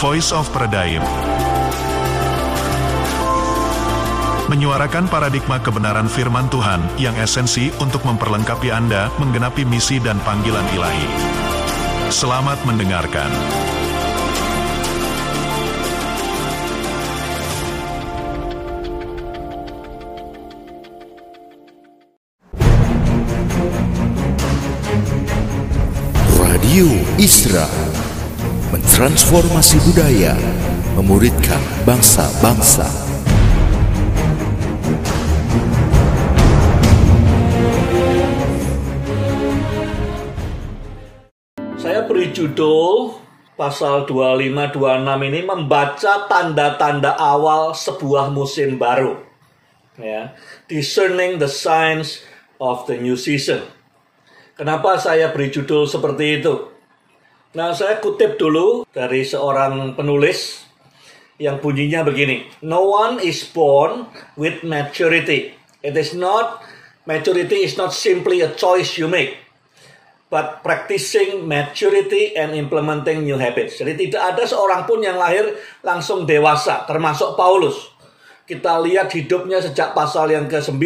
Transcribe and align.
Voice 0.00 0.32
of 0.32 0.48
Peredaim. 0.48 1.04
Menyuarakan 4.48 5.12
paradigma 5.12 5.60
kebenaran 5.60 6.08
firman 6.08 6.48
Tuhan 6.48 6.80
yang 6.96 7.12
esensi 7.20 7.68
untuk 7.84 8.00
memperlengkapi 8.08 8.72
Anda 8.72 9.12
menggenapi 9.20 9.68
misi 9.68 10.00
dan 10.00 10.16
panggilan 10.24 10.64
ilahi. 10.72 11.04
Selamat 12.08 12.56
mendengarkan. 12.64 13.28
Radio 26.40 26.88
Isra 27.20 27.89
mentransformasi 28.70 29.82
budaya, 29.82 30.38
memuridkan 30.94 31.58
bangsa-bangsa. 31.82 32.86
Saya 41.74 42.06
beri 42.06 42.30
judul 42.30 43.18
pasal 43.58 44.06
2526 44.06 44.78
ini 45.26 45.40
membaca 45.42 46.30
tanda-tanda 46.30 47.18
awal 47.18 47.74
sebuah 47.74 48.30
musim 48.30 48.78
baru. 48.78 49.18
Ya, 49.98 50.38
discerning 50.70 51.42
the 51.42 51.50
signs 51.50 52.22
of 52.62 52.86
the 52.86 52.94
new 52.94 53.18
season. 53.18 53.66
Kenapa 54.54 54.94
saya 55.02 55.34
beri 55.34 55.50
judul 55.50 55.90
seperti 55.90 56.38
itu? 56.38 56.79
Nah, 57.50 57.74
saya 57.74 57.98
kutip 57.98 58.38
dulu 58.38 58.86
dari 58.94 59.26
seorang 59.26 59.98
penulis 59.98 60.62
yang 61.40 61.58
bunyinya 61.58 62.06
begini. 62.06 62.46
No 62.62 62.86
one 62.94 63.18
is 63.18 63.42
born 63.42 64.06
with 64.38 64.62
maturity. 64.62 65.58
It 65.82 65.98
is 65.98 66.14
not 66.14 66.62
maturity 67.08 67.66
is 67.66 67.74
not 67.74 67.90
simply 67.90 68.44
a 68.44 68.54
choice 68.54 68.94
you 69.00 69.10
make 69.10 69.40
but 70.30 70.62
practicing 70.62 71.42
maturity 71.42 72.38
and 72.38 72.54
implementing 72.54 73.26
new 73.26 73.34
habits. 73.34 73.82
Jadi 73.82 74.08
tidak 74.08 74.38
ada 74.38 74.46
seorang 74.46 74.86
pun 74.86 75.02
yang 75.02 75.18
lahir 75.18 75.58
langsung 75.82 76.22
dewasa, 76.22 76.86
termasuk 76.86 77.34
Paulus. 77.34 77.90
Kita 78.46 78.78
lihat 78.78 79.10
hidupnya 79.10 79.58
sejak 79.58 79.90
pasal 79.90 80.30
yang 80.30 80.46
ke-9, 80.46 80.78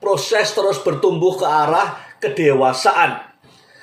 proses 0.00 0.56
terus 0.56 0.80
bertumbuh 0.80 1.36
ke 1.36 1.44
arah 1.44 2.00
kedewasaan. 2.16 3.31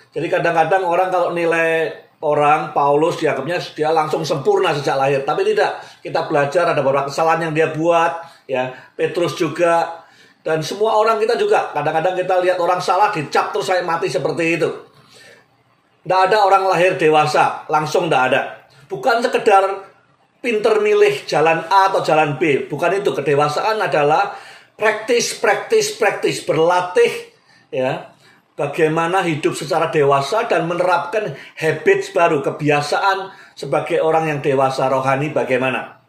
Jadi 0.10 0.26
kadang-kadang 0.26 0.82
orang 0.86 1.14
kalau 1.14 1.30
nilai 1.38 1.94
orang 2.20 2.74
Paulus 2.74 3.22
dianggapnya 3.22 3.62
dia 3.78 3.90
langsung 3.94 4.26
sempurna 4.26 4.74
sejak 4.74 4.98
lahir, 4.98 5.22
tapi 5.22 5.46
tidak. 5.46 5.80
Kita 6.02 6.26
belajar 6.26 6.74
ada 6.74 6.82
beberapa 6.82 7.08
kesalahan 7.08 7.50
yang 7.50 7.54
dia 7.54 7.70
buat, 7.70 8.26
ya. 8.50 8.74
Petrus 8.98 9.38
juga 9.38 10.06
dan 10.40 10.66
semua 10.66 10.96
orang 10.96 11.20
kita 11.20 11.36
juga 11.36 11.70
kadang-kadang 11.76 12.16
kita 12.16 12.40
lihat 12.42 12.58
orang 12.58 12.80
salah 12.80 13.12
dicap 13.12 13.52
terus 13.54 13.70
saya 13.70 13.86
mati 13.86 14.10
seperti 14.10 14.58
itu. 14.58 14.70
Tidak 16.00 16.20
ada 16.32 16.42
orang 16.42 16.66
lahir 16.66 16.98
dewasa, 16.98 17.70
langsung 17.70 18.10
tidak 18.10 18.22
ada. 18.34 18.42
Bukan 18.90 19.22
sekedar 19.22 19.86
pinter 20.42 20.82
milih 20.82 21.28
jalan 21.30 21.62
A 21.70 21.94
atau 21.94 22.02
jalan 22.02 22.40
B. 22.42 22.66
Bukan 22.66 23.04
itu, 23.04 23.14
kedewasaan 23.14 23.78
adalah 23.78 24.34
praktis, 24.74 25.38
praktis, 25.38 25.94
praktis. 26.00 26.42
Berlatih 26.42 27.30
ya 27.70 28.10
bagaimana 28.60 29.24
hidup 29.24 29.56
secara 29.56 29.88
dewasa 29.88 30.44
dan 30.52 30.68
menerapkan 30.68 31.32
habits 31.56 32.12
baru, 32.12 32.44
kebiasaan 32.44 33.32
sebagai 33.56 34.04
orang 34.04 34.28
yang 34.28 34.40
dewasa 34.44 34.92
rohani 34.92 35.32
bagaimana. 35.32 36.04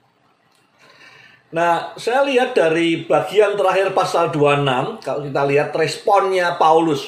Nah, 1.54 1.94
saya 1.94 2.26
lihat 2.26 2.58
dari 2.58 3.06
bagian 3.06 3.54
terakhir 3.54 3.94
pasal 3.94 4.34
26, 4.34 5.02
kalau 5.02 5.20
kita 5.22 5.42
lihat 5.46 5.70
responnya 5.74 6.58
Paulus 6.58 7.06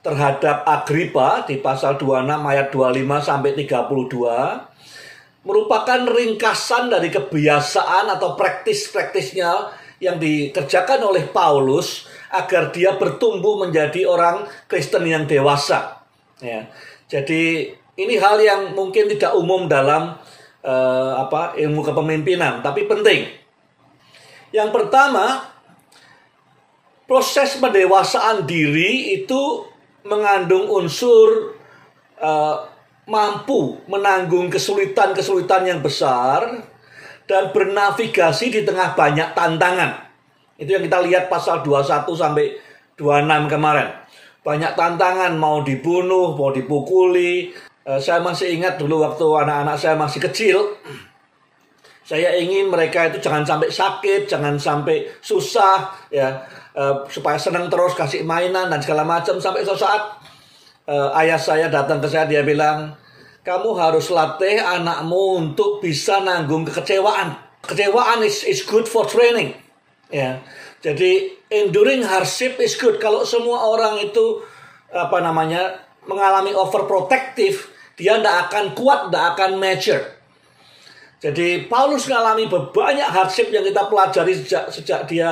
terhadap 0.00 0.64
Agripa 0.64 1.44
di 1.44 1.60
pasal 1.60 1.96
26 1.96 2.26
ayat 2.42 2.68
25 2.74 3.22
sampai 3.22 3.50
32 3.54 5.46
merupakan 5.46 6.00
ringkasan 6.06 6.90
dari 6.90 7.08
kebiasaan 7.10 8.10
atau 8.10 8.34
praktis-praktisnya 8.34 9.72
yang 10.02 10.18
dikerjakan 10.18 11.00
oleh 11.06 11.30
Paulus 11.30 12.10
agar 12.32 12.72
dia 12.72 12.96
bertumbuh 12.96 13.60
menjadi 13.60 14.08
orang 14.08 14.48
Kristen 14.64 15.04
yang 15.04 15.28
dewasa. 15.28 16.00
Ya. 16.40 16.72
Jadi 17.06 17.68
ini 18.00 18.16
hal 18.16 18.40
yang 18.40 18.72
mungkin 18.72 19.04
tidak 19.12 19.36
umum 19.36 19.68
dalam 19.68 20.16
uh, 20.64 21.12
apa 21.20 21.52
ilmu 21.60 21.84
kepemimpinan, 21.84 22.64
tapi 22.64 22.88
penting. 22.88 23.28
Yang 24.48 24.70
pertama, 24.72 25.52
proses 27.04 27.60
pendewasaan 27.60 28.48
diri 28.48 29.20
itu 29.20 29.68
mengandung 30.08 30.72
unsur 30.72 31.56
uh, 32.16 32.56
mampu 33.06 33.82
menanggung 33.90 34.48
kesulitan-kesulitan 34.48 35.66
yang 35.66 35.80
besar 35.82 36.64
dan 37.26 37.50
bernavigasi 37.50 38.50
di 38.52 38.60
tengah 38.62 38.94
banyak 38.94 39.34
tantangan. 39.34 40.11
Itu 40.62 40.78
yang 40.78 40.86
kita 40.86 41.02
lihat 41.02 41.26
pasal 41.26 41.66
21 41.66 42.06
sampai 42.14 42.54
26 42.94 43.50
kemarin. 43.50 43.90
Banyak 44.46 44.78
tantangan 44.78 45.34
mau 45.34 45.66
dibunuh, 45.66 46.38
mau 46.38 46.54
dipukuli. 46.54 47.50
Uh, 47.82 47.98
saya 47.98 48.22
masih 48.22 48.54
ingat 48.54 48.78
dulu 48.78 49.02
waktu 49.02 49.26
anak-anak 49.26 49.74
saya 49.74 49.98
masih 49.98 50.22
kecil 50.22 50.78
saya 52.02 52.34
ingin 52.34 52.66
mereka 52.66 53.06
itu 53.06 53.22
jangan 53.22 53.46
sampai 53.46 53.70
sakit, 53.70 54.26
jangan 54.26 54.58
sampai 54.58 55.06
susah, 55.22 55.94
ya 56.10 56.42
uh, 56.74 57.06
supaya 57.06 57.38
senang 57.38 57.70
terus 57.70 57.94
kasih 57.94 58.26
mainan 58.26 58.66
dan 58.66 58.82
segala 58.82 59.06
macam. 59.06 59.38
Sampai 59.38 59.62
suatu 59.62 59.86
saat 59.86 60.02
uh, 60.90 61.14
ayah 61.22 61.38
saya 61.38 61.70
datang 61.70 62.02
ke 62.02 62.10
saya 62.10 62.26
dia 62.26 62.42
bilang, 62.42 62.98
kamu 63.46 63.70
harus 63.78 64.10
latih 64.10 64.58
anakmu 64.58 65.46
untuk 65.46 65.78
bisa 65.78 66.18
nanggung 66.26 66.66
kekecewaan. 66.66 67.38
Kecewaan 67.62 68.26
is 68.26 68.42
is 68.50 68.66
good 68.66 68.90
for 68.90 69.06
training, 69.06 69.54
ya. 70.12 70.38
Jadi 70.84 71.32
enduring 71.48 72.04
hardship 72.04 72.60
is 72.60 72.76
good. 72.76 73.00
Kalau 73.00 73.24
semua 73.24 73.64
orang 73.66 73.98
itu 74.04 74.44
apa 74.92 75.24
namanya 75.24 75.80
mengalami 76.04 76.52
overprotective, 76.52 77.72
dia 77.96 78.20
tidak 78.20 78.50
akan 78.50 78.64
kuat, 78.76 79.08
tidak 79.08 79.24
akan 79.34 79.50
mature. 79.56 80.04
Jadi 81.22 81.70
Paulus 81.70 82.10
mengalami 82.10 82.50
banyak 82.50 83.08
hardship 83.08 83.54
yang 83.54 83.62
kita 83.62 83.86
pelajari 83.86 84.34
sejak 84.34 84.64
sejak 84.74 85.00
dia 85.06 85.30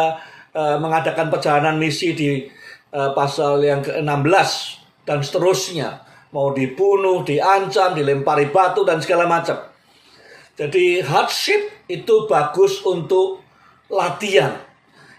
uh, 0.54 0.78
mengadakan 0.78 1.26
perjalanan 1.28 1.74
misi 1.82 2.14
di 2.14 2.46
uh, 2.94 3.10
pasal 3.10 3.58
yang 3.58 3.82
ke-16 3.82 4.50
dan 5.02 5.18
seterusnya. 5.18 6.06
Mau 6.30 6.54
dibunuh, 6.54 7.26
diancam, 7.26 7.90
dilempari 7.90 8.54
batu 8.54 8.86
dan 8.86 9.02
segala 9.02 9.26
macam. 9.26 9.66
Jadi 10.54 11.02
hardship 11.02 11.90
itu 11.90 12.30
bagus 12.30 12.86
untuk 12.86 13.42
latihan. 13.90 14.69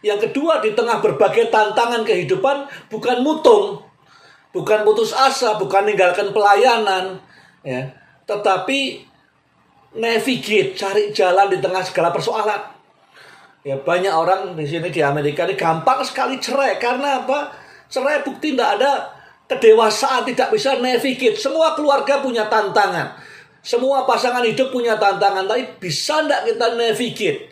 Yang 0.01 0.29
kedua 0.29 0.61
di 0.65 0.73
tengah 0.73 0.97
berbagai 0.97 1.53
tantangan 1.53 2.01
kehidupan 2.01 2.89
bukan 2.89 3.21
mutung, 3.21 3.85
bukan 4.49 4.81
putus 4.81 5.13
asa, 5.13 5.61
bukan 5.61 5.85
meninggalkan 5.85 6.33
pelayanan, 6.33 7.21
ya, 7.61 7.93
tetapi 8.25 9.05
navigate, 9.93 10.73
cari 10.73 11.13
jalan 11.13 11.53
di 11.53 11.61
tengah 11.61 11.85
segala 11.85 12.09
persoalan. 12.09 12.61
Ya 13.61 13.77
banyak 13.77 14.09
orang 14.09 14.57
di 14.57 14.65
sini 14.65 14.89
di 14.89 15.05
Amerika 15.05 15.45
ini 15.45 15.53
gampang 15.53 16.01
sekali 16.01 16.41
cerai 16.41 16.81
karena 16.81 17.21
apa? 17.21 17.53
Cerai 17.85 18.25
bukti 18.25 18.57
tidak 18.57 18.81
ada 18.81 19.13
kedewasaan, 19.45 20.25
tidak 20.25 20.49
bisa 20.49 20.81
navigate. 20.81 21.37
Semua 21.37 21.77
keluarga 21.77 22.25
punya 22.25 22.49
tantangan. 22.49 23.21
Semua 23.61 24.09
pasangan 24.09 24.41
hidup 24.41 24.73
punya 24.73 24.97
tantangan, 24.97 25.45
tapi 25.45 25.77
bisa 25.77 26.25
tidak 26.25 26.49
kita 26.49 26.67
navigate? 26.73 27.50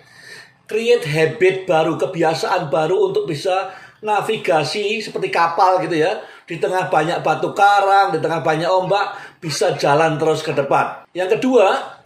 Create 0.69 1.01
habit 1.01 1.65
baru, 1.65 1.97
kebiasaan 1.97 2.69
baru 2.69 3.09
untuk 3.09 3.25
bisa 3.25 3.73
navigasi 4.05 5.01
seperti 5.01 5.33
kapal 5.33 5.81
gitu 5.81 5.97
ya. 5.97 6.21
Di 6.45 6.61
tengah 6.61 6.93
banyak 6.93 7.25
batu 7.25 7.51
karang, 7.57 8.13
di 8.13 8.21
tengah 8.21 8.45
banyak 8.45 8.69
ombak, 8.69 9.17
bisa 9.41 9.73
jalan 9.73 10.21
terus 10.21 10.45
ke 10.45 10.53
depan. 10.53 11.09
Yang 11.17 11.41
kedua, 11.41 11.99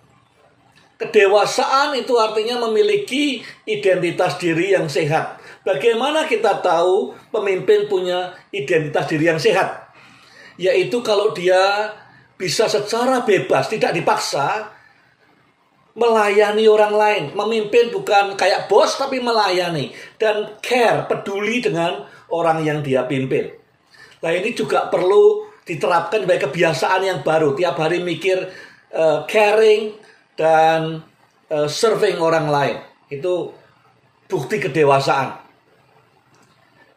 Kedewasaan 1.03 1.99
itu 1.99 2.15
artinya 2.15 2.63
memiliki 2.69 3.43
identitas 3.67 4.39
diri 4.39 4.71
yang 4.71 4.87
sehat. 4.87 5.35
Bagaimana 5.67 6.23
kita 6.31 6.63
tahu 6.63 7.11
pemimpin 7.27 7.91
punya 7.91 8.31
identitas 8.55 9.11
diri 9.11 9.27
yang 9.27 9.41
sehat? 9.41 9.89
Yaitu 10.55 11.03
kalau 11.03 11.35
dia 11.35 11.91
bisa 12.39 12.71
secara 12.71 13.25
bebas, 13.27 13.67
tidak 13.67 13.91
dipaksa, 13.91 14.71
melayani 15.93 16.65
orang 16.69 16.93
lain. 16.93 17.23
Memimpin 17.37 17.93
bukan 17.93 18.33
kayak 18.37 18.69
bos 18.69 18.97
tapi 18.97 19.21
melayani. 19.21 19.93
Dan 20.17 20.57
care, 20.61 21.05
peduli 21.05 21.61
dengan 21.61 22.05
orang 22.33 22.65
yang 22.65 22.81
dia 22.81 23.05
pimpin. 23.05 23.53
Nah 24.21 24.31
ini 24.31 24.55
juga 24.55 24.87
perlu 24.89 25.49
diterapkan 25.63 26.25
sebagai 26.25 26.49
kebiasaan 26.49 27.01
yang 27.05 27.19
baru. 27.21 27.53
Tiap 27.55 27.75
hari 27.77 28.01
mikir 28.01 28.39
uh, 28.91 29.23
caring, 29.27 30.03
dan 30.33 31.01
uh, 31.49 31.69
serving 31.69 32.17
orang 32.17 32.49
lain. 32.49 32.77
Itu 33.09 33.53
bukti 34.25 34.57
kedewasaan. 34.57 35.41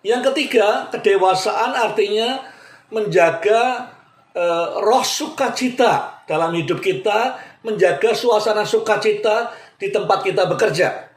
Yang 0.06 0.32
ketiga, 0.32 0.88
kedewasaan 0.94 1.75
artinya 1.75 2.40
menjaga 2.94 3.90
uh, 4.32 4.78
roh 4.81 5.02
sukacita 5.02 6.22
dalam 6.31 6.54
hidup 6.54 6.78
kita, 6.78 7.34
menjaga 7.66 8.14
suasana 8.14 8.62
sukacita 8.62 9.50
di 9.74 9.90
tempat 9.90 10.22
kita 10.22 10.46
bekerja. 10.46 11.10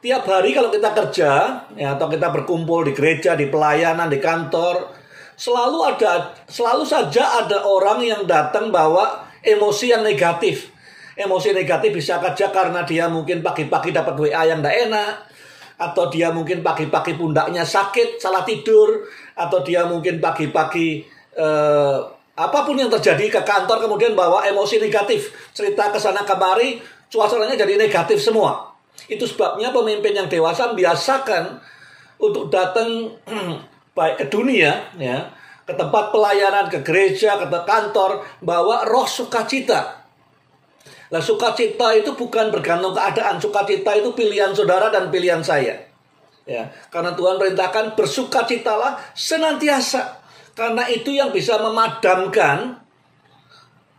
Tiap 0.00 0.24
hari 0.24 0.56
kalau 0.56 0.72
kita 0.72 0.90
kerja, 0.96 1.30
ya, 1.76 1.94
atau 1.94 2.08
kita 2.08 2.32
berkumpul 2.32 2.88
di 2.88 2.92
gereja, 2.96 3.36
di 3.36 3.46
pelayanan, 3.52 4.08
di 4.08 4.16
kantor, 4.16 4.96
selalu 5.36 5.78
ada, 5.92 6.32
selalu 6.48 6.88
saja 6.88 7.44
ada 7.44 7.68
orang 7.68 8.00
yang 8.00 8.22
datang 8.24 8.72
bawa 8.72 9.28
emosi 9.44 9.92
yang 9.92 10.00
negatif. 10.00 10.72
Emosi 11.14 11.52
negatif 11.52 11.92
bisa 11.92 12.16
saja 12.16 12.48
karena 12.48 12.80
dia 12.88 13.12
mungkin 13.12 13.44
pagi-pagi 13.44 13.92
dapat 13.92 14.16
WA 14.16 14.42
yang 14.48 14.64
tidak 14.64 14.88
enak, 14.88 15.12
atau 15.76 16.08
dia 16.08 16.32
mungkin 16.32 16.64
pagi-pagi 16.64 17.20
pundaknya 17.20 17.64
sakit, 17.64 18.16
salah 18.16 18.40
tidur, 18.44 19.04
atau 19.36 19.60
dia 19.60 19.84
mungkin 19.84 20.16
pagi-pagi 20.16 21.04
eh, 21.36 21.98
apa 22.40 22.64
pun 22.64 22.72
yang 22.72 22.88
terjadi 22.88 23.28
ke 23.28 23.40
kantor 23.44 23.84
kemudian 23.84 24.16
bawa 24.16 24.48
emosi 24.48 24.80
negatif, 24.80 25.28
cerita 25.52 25.92
ke 25.92 26.00
sana 26.00 26.24
kemari, 26.24 26.80
suasananya 27.12 27.60
jadi 27.60 27.76
negatif 27.76 28.16
semua. 28.16 28.72
Itu 29.04 29.28
sebabnya 29.28 29.68
pemimpin 29.68 30.16
yang 30.16 30.28
dewasa 30.30 30.72
biasakan 30.72 31.60
untuk 32.16 32.48
datang 32.48 33.12
baik 33.98 34.24
ke 34.24 34.26
dunia 34.32 34.88
ya, 34.96 35.28
ke 35.68 35.76
tempat 35.76 36.14
pelayanan, 36.14 36.72
ke 36.72 36.80
gereja, 36.80 37.36
ke 37.36 37.46
kantor, 37.50 38.24
bawa 38.40 38.88
roh 38.88 39.04
sukacita. 39.04 40.00
Nah, 41.10 41.18
sukacita 41.18 41.90
itu 41.98 42.14
bukan 42.14 42.54
bergantung 42.54 42.94
keadaan, 42.94 43.42
sukacita 43.42 43.98
itu 43.98 44.14
pilihan 44.14 44.54
saudara 44.54 44.94
dan 44.94 45.10
pilihan 45.10 45.42
saya. 45.42 45.90
Ya, 46.46 46.70
karena 46.88 47.12
Tuhan 47.18 47.36
perintahkan 47.36 47.98
bersukacitalah 47.98 48.98
senantiasa. 49.12 50.19
Karena 50.60 50.84
itu 50.92 51.16
yang 51.16 51.32
bisa 51.32 51.56
memadamkan 51.56 52.76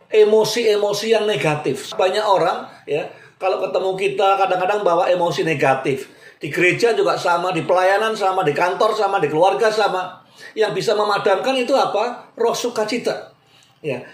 emosi-emosi 0.06 1.10
yang 1.10 1.26
negatif. 1.26 1.90
Banyak 1.98 2.22
orang 2.22 2.70
ya 2.86 3.02
kalau 3.34 3.58
ketemu 3.58 3.90
kita 3.98 4.38
kadang-kadang 4.38 4.86
bawa 4.86 5.10
emosi 5.10 5.42
negatif. 5.42 6.06
Di 6.38 6.54
gereja 6.54 6.94
juga 6.94 7.18
sama, 7.18 7.50
di 7.50 7.66
pelayanan 7.66 8.14
sama, 8.14 8.46
di 8.46 8.54
kantor 8.54 8.94
sama, 8.94 9.18
di 9.18 9.26
keluarga 9.26 9.74
sama. 9.74 10.22
Yang 10.54 10.78
bisa 10.78 10.94
memadamkan 10.94 11.58
itu 11.58 11.74
apa? 11.74 12.30
Roh 12.38 12.54
sukacita. 12.54 13.34
Ya. 13.82 14.06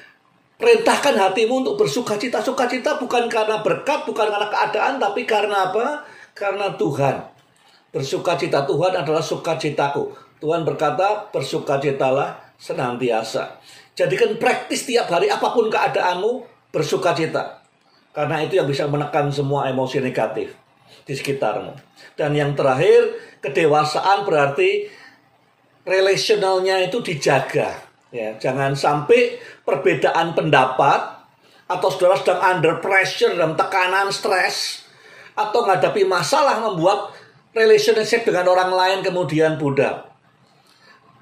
Perintahkan 0.57 1.21
hatimu 1.21 1.61
untuk 1.69 1.85
bersukacita. 1.85 2.41
Sukacita 2.41 2.97
bukan 2.97 3.29
karena 3.29 3.61
berkat, 3.61 4.09
bukan 4.09 4.25
karena 4.25 4.49
keadaan, 4.49 4.97
tapi 4.97 5.29
karena 5.29 5.69
apa? 5.69 6.01
Karena 6.33 6.73
Tuhan. 6.81 7.29
Bersukacita 7.93 8.65
Tuhan 8.65 8.93
adalah 8.97 9.21
sukacitaku. 9.21 10.28
Tuhan 10.39 10.63
berkata, 10.63 11.31
bersukacitalah 11.35 12.55
senantiasa. 12.59 13.59
Jadikan 13.99 14.39
praktis 14.39 14.87
tiap 14.87 15.11
hari 15.11 15.27
apa 15.27 15.51
pun 15.51 15.67
keadaanmu, 15.67 16.47
bersukacita. 16.71 17.63
Karena 18.15 18.43
itu 18.43 18.59
yang 18.59 18.67
bisa 18.67 18.87
menekan 18.87 19.31
semua 19.31 19.71
emosi 19.71 19.99
negatif 20.03 20.55
di 21.07 21.15
sekitarmu. 21.15 21.75
Dan 22.15 22.35
yang 22.35 22.55
terakhir, 22.55 23.15
kedewasaan 23.43 24.27
berarti 24.27 24.87
relationalnya 25.87 26.87
itu 26.87 27.01
dijaga. 27.03 27.89
Ya, 28.09 28.35
jangan 28.41 28.73
sampai 28.73 29.37
perbedaan 29.67 30.33
pendapat 30.33 31.21
atau 31.69 31.89
saudara 31.93 32.17
sedang 32.17 32.41
under 32.41 32.81
pressure 32.81 33.37
dalam 33.37 33.53
tekanan 33.53 34.09
stres 34.09 34.89
atau 35.37 35.69
menghadapi 35.69 36.09
masalah 36.09 36.57
membuat 36.65 37.13
relationship 37.53 38.25
dengan 38.25 38.49
orang 38.49 38.73
lain 38.73 38.99
kemudian 39.05 39.61
pudar. 39.61 40.09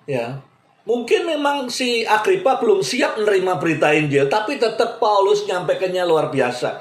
Ya, 0.06 0.40
Mungkin 0.86 1.26
memang 1.26 1.66
si 1.66 2.06
Agripa 2.06 2.62
belum 2.62 2.78
siap 2.78 3.18
menerima 3.18 3.58
berita 3.58 3.90
Injil, 3.90 4.30
tapi 4.30 4.54
tetap 4.54 5.02
Paulus 5.02 5.42
nyampaikannya 5.42 6.06
luar 6.06 6.30
biasa. 6.30 6.78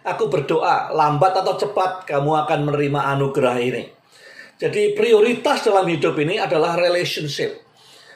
Aku 0.00 0.32
berdoa, 0.32 0.88
lambat 0.96 1.44
atau 1.44 1.52
cepat 1.60 2.08
kamu 2.08 2.32
akan 2.48 2.60
menerima 2.64 3.00
anugerah 3.12 3.56
ini. 3.60 3.84
Jadi 4.56 4.96
prioritas 4.96 5.60
dalam 5.60 5.84
hidup 5.84 6.16
ini 6.24 6.40
adalah 6.40 6.72
relationship. 6.80 7.60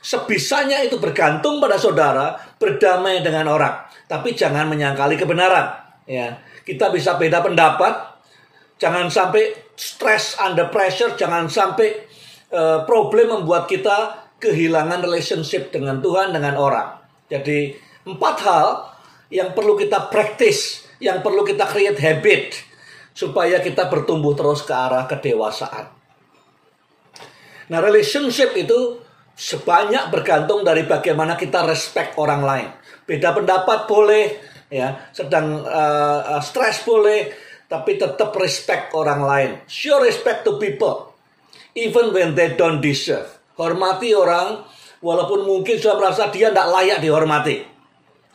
Sebisanya 0.01 0.81
itu 0.81 0.97
bergantung 0.97 1.61
pada 1.61 1.77
saudara 1.77 2.41
berdamai 2.57 3.21
dengan 3.21 3.53
orang, 3.53 3.85
tapi 4.09 4.33
jangan 4.33 4.65
menyangkali 4.65 5.21
kebenaran. 5.21 5.77
Ya, 6.09 6.41
kita 6.65 6.89
bisa 6.89 7.21
beda 7.21 7.45
pendapat, 7.45 8.17
jangan 8.81 9.13
sampai 9.13 9.77
stress 9.77 10.41
under 10.41 10.73
pressure, 10.73 11.13
jangan 11.21 11.53
sampai 11.53 12.09
uh, 12.49 12.89
problem 12.89 13.29
membuat 13.29 13.69
kita 13.69 14.28
kehilangan 14.39 15.03
relationship 15.03 15.75
dengan 15.75 15.99
Tuhan, 15.99 16.31
dengan 16.35 16.55
orang. 16.59 16.99
Jadi 17.29 17.75
empat 18.07 18.37
hal 18.47 18.67
yang 19.29 19.53
perlu 19.53 19.77
kita 19.77 20.09
praktis, 20.09 20.89
yang 21.03 21.21
perlu 21.21 21.45
kita 21.45 21.69
create 21.69 22.01
habit 22.01 22.57
supaya 23.13 23.59
kita 23.59 23.91
bertumbuh 23.91 24.33
terus 24.39 24.63
ke 24.63 24.71
arah 24.71 25.05
kedewasaan. 25.11 25.91
Nah, 27.69 27.79
relationship 27.85 28.57
itu 28.57 29.03
sebanyak 29.35 30.09
bergantung 30.09 30.65
dari 30.65 30.87
bagaimana 30.89 31.37
kita 31.37 31.67
respect 31.69 32.17
orang 32.17 32.43
lain. 32.43 32.69
Beda 33.05 33.35
pendapat 33.37 33.85
boleh, 33.85 34.25
ya, 34.73 35.11
sedang 35.13 35.63
uh, 35.67 36.41
stres 36.41 36.83
boleh, 36.87 37.29
tapi 37.69 38.01
tetap 38.01 38.33
respect 38.41 38.97
orang 38.97 39.21
lain. 39.21 39.51
Show 39.69 40.01
respect 40.01 40.49
to 40.49 40.57
people, 40.57 41.13
even 41.77 42.11
when 42.17 42.33
they 42.33 42.57
don't 42.57 42.81
deserve. 42.81 43.38
Hormati 43.59 44.15
orang 44.15 44.63
walaupun 45.03 45.47
mungkin 45.47 45.75
sudah 45.79 45.99
merasa 45.99 46.31
dia 46.31 46.51
tidak 46.51 46.71
layak 46.71 46.99
dihormati. 47.03 47.67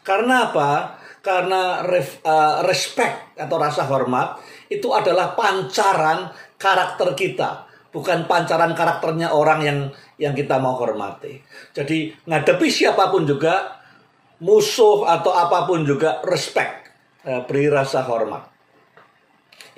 Karena 0.03 0.51
apa? 0.51 0.99
Karena 1.23 1.87
ref, 1.87 2.19
uh, 2.27 2.67
respect 2.67 3.39
atau 3.39 3.55
rasa 3.55 3.87
hormat 3.87 4.43
itu 4.67 4.91
adalah 4.91 5.31
pancaran 5.39 6.27
karakter 6.59 7.15
kita, 7.15 7.63
bukan 7.95 8.27
pancaran 8.27 8.75
karakternya 8.75 9.31
orang 9.31 9.59
yang 9.63 9.79
yang 10.19 10.33
kita 10.35 10.59
mau 10.59 10.75
hormati. 10.75 11.39
Jadi 11.71 12.11
ngadepi 12.27 12.67
siapa 12.67 13.07
pun 13.07 13.23
juga 13.23 13.79
musuh 14.43 15.07
atau 15.07 15.31
apa 15.31 15.63
pun 15.63 15.87
juga 15.87 16.19
respect, 16.27 16.91
uh, 17.23 17.47
beri 17.47 17.71
rasa 17.71 18.03
hormat. 18.03 18.51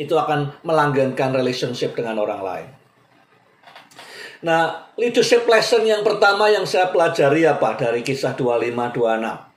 Itu 0.02 0.18
akan 0.18 0.66
melanggengkan 0.66 1.30
relationship 1.38 1.94
dengan 1.94 2.18
orang 2.18 2.42
lain. 2.42 2.70
Nah, 4.44 4.92
leadership 5.00 5.48
lesson 5.48 5.88
yang 5.88 6.04
pertama 6.04 6.52
yang 6.52 6.68
saya 6.68 6.92
pelajari 6.92 7.48
apa 7.48 7.80
dari 7.80 8.04
kisah 8.04 8.36
25-26. 8.36 9.56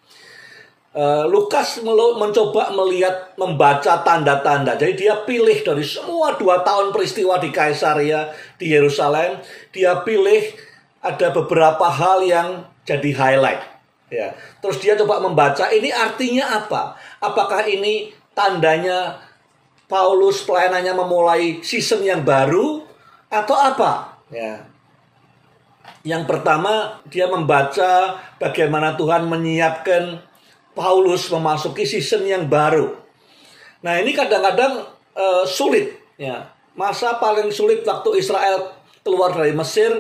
Uh, 0.99 1.31
Lukas 1.31 1.79
mencoba 1.85 2.75
melihat, 2.75 3.31
membaca 3.39 4.03
tanda-tanda. 4.03 4.75
Jadi 4.75 5.07
dia 5.07 5.15
pilih 5.23 5.63
dari 5.63 5.85
semua 5.87 6.35
dua 6.35 6.67
tahun 6.67 6.91
peristiwa 6.91 7.39
di 7.39 7.55
Kaisaria, 7.55 8.35
di 8.59 8.73
Yerusalem. 8.73 9.39
Dia 9.71 10.03
pilih 10.03 10.55
ada 10.99 11.31
beberapa 11.31 11.87
hal 11.87 12.27
yang 12.27 12.49
jadi 12.83 13.15
highlight. 13.15 13.63
Ya. 14.09 14.35
Terus 14.65 14.81
dia 14.81 14.97
coba 14.97 15.21
membaca, 15.21 15.69
ini 15.71 15.93
artinya 15.93 16.65
apa? 16.65 16.97
Apakah 17.21 17.69
ini 17.69 18.11
tandanya 18.33 19.21
Paulus 19.87 20.43
pelayanannya 20.43 20.95
memulai 20.97 21.61
season 21.61 22.03
yang 22.03 22.25
baru 22.25 22.83
atau 23.29 23.55
apa? 23.55 24.18
Ya. 24.29 24.69
Yang 26.05 26.29
pertama, 26.29 27.01
dia 27.09 27.27
membaca 27.27 28.21
bagaimana 28.37 28.95
Tuhan 28.95 29.27
menyiapkan 29.27 30.21
Paulus 30.77 31.27
memasuki 31.33 31.83
season 31.83 32.23
yang 32.29 32.47
baru. 32.47 32.95
Nah, 33.83 33.99
ini 33.99 34.15
kadang-kadang 34.15 34.87
uh, 35.17 35.45
sulit 35.49 35.99
ya. 36.19 36.55
Masa 36.79 37.19
paling 37.19 37.51
sulit 37.51 37.83
waktu 37.83 38.23
Israel 38.23 38.71
keluar 39.03 39.35
dari 39.35 39.51
Mesir 39.51 39.91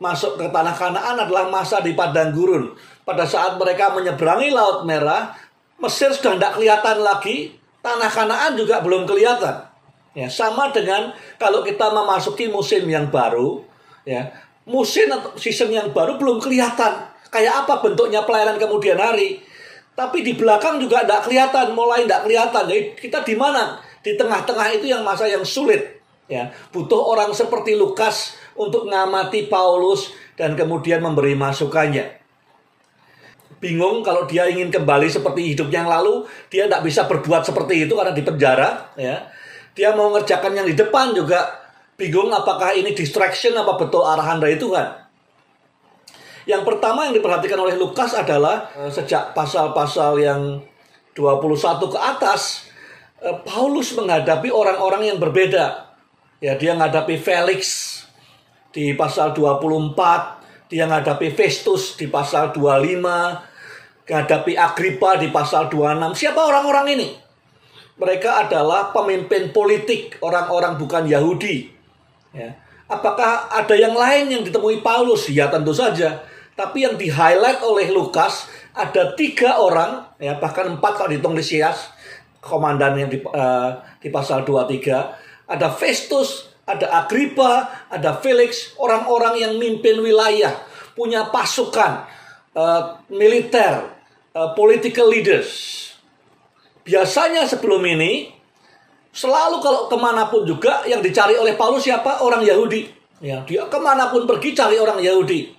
masuk 0.00 0.40
ke 0.40 0.48
tanah 0.48 0.72
Kanaan 0.72 1.16
adalah 1.20 1.52
masa 1.52 1.84
di 1.84 1.92
padang 1.92 2.32
gurun. 2.32 2.72
Pada 3.04 3.28
saat 3.28 3.60
mereka 3.60 3.92
menyeberangi 3.92 4.48
Laut 4.48 4.88
Merah, 4.88 5.36
Mesir 5.76 6.08
sudah 6.14 6.40
tidak 6.40 6.56
kelihatan 6.56 7.04
lagi, 7.04 7.52
tanah 7.84 8.08
Kanaan 8.08 8.56
juga 8.56 8.80
belum 8.80 9.04
kelihatan. 9.04 9.68
Ya, 10.12 10.28
sama 10.28 10.68
dengan 10.72 11.12
kalau 11.40 11.64
kita 11.64 11.88
memasuki 11.88 12.48
musim 12.48 12.84
yang 12.88 13.08
baru, 13.08 13.64
ya, 14.02 14.30
musim 14.66 15.10
atau 15.10 15.34
season 15.38 15.70
yang 15.70 15.90
baru 15.90 16.18
belum 16.18 16.38
kelihatan. 16.38 17.10
Kayak 17.32 17.64
apa 17.64 17.80
bentuknya 17.80 18.22
pelayanan 18.28 18.60
kemudian 18.60 19.00
hari. 19.00 19.40
Tapi 19.92 20.24
di 20.24 20.36
belakang 20.36 20.80
juga 20.80 21.04
tidak 21.04 21.28
kelihatan, 21.28 21.72
mulai 21.72 22.04
tidak 22.04 22.28
kelihatan. 22.28 22.62
Jadi 22.68 22.82
kita 22.96 23.18
di 23.24 23.34
mana? 23.36 23.80
Di 24.04 24.16
tengah-tengah 24.16 24.68
itu 24.76 24.88
yang 24.88 25.04
masa 25.04 25.28
yang 25.28 25.44
sulit. 25.44 26.00
Ya, 26.28 26.48
butuh 26.72 26.96
orang 27.12 27.32
seperti 27.36 27.76
Lukas 27.76 28.36
untuk 28.56 28.88
ngamati 28.88 29.52
Paulus 29.52 30.12
dan 30.36 30.56
kemudian 30.56 31.04
memberi 31.04 31.36
masukannya. 31.36 32.20
bingung 33.62 34.02
kalau 34.02 34.26
dia 34.26 34.50
ingin 34.50 34.74
kembali 34.74 35.06
seperti 35.06 35.54
hidup 35.54 35.70
yang 35.70 35.86
lalu, 35.86 36.26
dia 36.50 36.66
tidak 36.66 36.82
bisa 36.82 37.06
berbuat 37.06 37.46
seperti 37.46 37.86
itu 37.86 37.94
karena 37.94 38.10
di 38.10 38.26
penjara, 38.26 38.90
ya. 38.98 39.22
Dia 39.70 39.94
mau 39.94 40.10
ngerjakan 40.10 40.58
yang 40.58 40.66
di 40.66 40.74
depan 40.74 41.14
juga 41.14 41.61
bingung 42.02 42.34
apakah 42.34 42.74
ini 42.74 42.90
distraction 42.90 43.54
apa 43.54 43.78
betul 43.78 44.02
arahan 44.02 44.42
dari 44.42 44.58
Tuhan. 44.58 45.06
Yang 46.42 46.66
pertama 46.66 47.06
yang 47.06 47.14
diperhatikan 47.14 47.54
oleh 47.54 47.78
Lukas 47.78 48.18
adalah 48.18 48.66
eh, 48.74 48.90
sejak 48.90 49.30
pasal-pasal 49.30 50.18
yang 50.18 50.58
21 51.14 51.94
ke 51.94 51.98
atas 52.02 52.66
eh, 53.22 53.38
Paulus 53.46 53.94
menghadapi 53.94 54.50
orang-orang 54.50 55.14
yang 55.14 55.22
berbeda. 55.22 55.94
Ya, 56.42 56.58
dia 56.58 56.74
menghadapi 56.74 57.22
Felix 57.22 57.62
di 58.74 58.98
pasal 58.98 59.30
24, 59.30 60.66
dia 60.66 60.90
menghadapi 60.90 61.30
Festus 61.30 61.94
di 61.94 62.10
pasal 62.10 62.50
25, 62.50 62.98
menghadapi 64.10 64.58
Agripa 64.58 65.22
di 65.22 65.30
pasal 65.30 65.70
26. 65.70 66.18
Siapa 66.18 66.42
orang-orang 66.42 66.98
ini? 66.98 67.08
Mereka 67.94 68.50
adalah 68.50 68.90
pemimpin 68.90 69.54
politik, 69.54 70.18
orang-orang 70.18 70.74
bukan 70.74 71.06
Yahudi. 71.06 71.71
Ya. 72.32 72.56
Apakah 72.88 73.48
ada 73.48 73.72
yang 73.72 73.96
lain 73.96 74.28
yang 74.28 74.42
ditemui 74.44 74.84
Paulus? 74.84 75.28
Ya 75.32 75.48
tentu 75.48 75.72
saja. 75.72 76.24
Tapi 76.52 76.84
yang 76.84 77.00
di-highlight 77.00 77.64
oleh 77.64 77.88
Lukas 77.88 78.48
ada 78.76 79.16
tiga 79.16 79.60
orang, 79.60 80.16
ya 80.20 80.36
bahkan 80.36 80.68
empat 80.76 80.92
kalau 81.00 81.08
dihitung 81.12 81.32
Lisias, 81.32 81.92
komandan 82.40 82.96
yang 82.96 83.08
di, 83.08 83.20
uh, 83.24 83.80
di 84.00 84.12
pasal 84.12 84.44
23. 84.44 85.48
Ada 85.48 85.72
Festus, 85.72 86.52
ada 86.68 86.88
Agrippa, 87.04 87.86
ada 87.88 88.16
Felix, 88.20 88.76
orang-orang 88.76 89.40
yang 89.40 89.52
mimpin 89.56 90.00
wilayah, 90.00 90.52
punya 90.92 91.28
pasukan, 91.32 92.04
uh, 92.56 93.00
militer, 93.08 93.88
uh, 94.36 94.52
political 94.52 95.08
leaders. 95.08 95.80
Biasanya 96.82 97.46
sebelum 97.46 97.80
ini, 97.86 98.41
selalu 99.12 99.60
kalau 99.60 99.86
ke 99.86 99.96
mana 100.00 100.26
pun 100.32 100.42
juga 100.48 100.82
yang 100.88 101.04
dicari 101.04 101.36
oleh 101.36 101.54
Paulus 101.54 101.84
siapa? 101.84 102.24
Orang 102.24 102.42
Yahudi. 102.42 102.88
Ya, 103.22 103.44
dia 103.46 103.68
ke 103.70 103.78
mana 103.78 104.10
pun 104.10 104.26
pergi 104.26 104.50
cari 104.56 104.80
orang 104.80 104.98
Yahudi. 104.98 105.54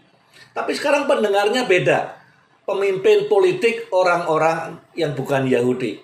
Tapi 0.52 0.76
sekarang 0.76 1.08
pendengarnya 1.08 1.64
beda. 1.64 2.20
Pemimpin 2.64 3.28
politik 3.28 3.88
orang-orang 3.92 4.80
yang 4.96 5.16
bukan 5.16 5.48
Yahudi. 5.48 6.00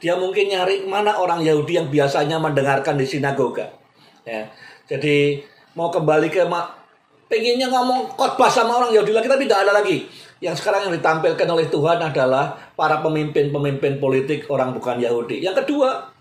Dia 0.00 0.16
mungkin 0.16 0.52
nyari 0.52 0.84
mana 0.84 1.16
orang 1.16 1.40
Yahudi 1.40 1.80
yang 1.80 1.88
biasanya 1.88 2.36
mendengarkan 2.36 3.00
di 3.00 3.08
sinagoga. 3.08 3.72
Ya. 4.24 4.52
Jadi 4.88 5.40
mau 5.76 5.88
kembali 5.88 6.28
ke 6.28 6.44
pengennya 7.26 7.68
ngomong 7.68 8.14
khotbah 8.14 8.48
sama 8.48 8.80
orang 8.84 8.92
Yahudi 8.94 9.12
lagi 9.12 9.28
tapi 9.28 9.44
tidak 9.48 9.68
ada 9.68 9.72
lagi. 9.82 10.06
Yang 10.40 10.60
sekarang 10.60 10.88
yang 10.88 10.94
ditampilkan 11.00 11.48
oleh 11.48 11.66
Tuhan 11.72 11.98
adalah 12.00 12.56
para 12.76 13.00
pemimpin-pemimpin 13.00 13.96
politik 13.96 14.44
orang 14.52 14.76
bukan 14.76 15.00
Yahudi. 15.00 15.40
Yang 15.40 15.64
kedua, 15.64 16.15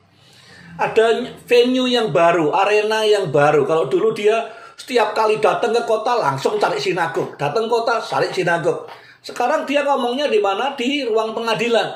ada 0.76 1.24
venue 1.48 1.88
yang 1.88 2.12
baru, 2.12 2.52
arena 2.52 3.08
yang 3.08 3.32
baru. 3.32 3.64
Kalau 3.64 3.88
dulu 3.88 4.12
dia 4.12 4.52
setiap 4.76 5.16
kali 5.16 5.40
datang 5.40 5.72
ke 5.72 5.82
kota 5.88 6.20
langsung 6.20 6.60
cari 6.60 6.76
sinagog. 6.76 7.40
Datang 7.40 7.72
kota 7.72 8.04
cari 8.04 8.28
sinagog. 8.32 8.88
Sekarang 9.24 9.64
dia 9.64 9.82
ngomongnya 9.88 10.28
di 10.28 10.44
mana? 10.44 10.76
Di 10.76 11.08
ruang 11.08 11.32
pengadilan. 11.32 11.96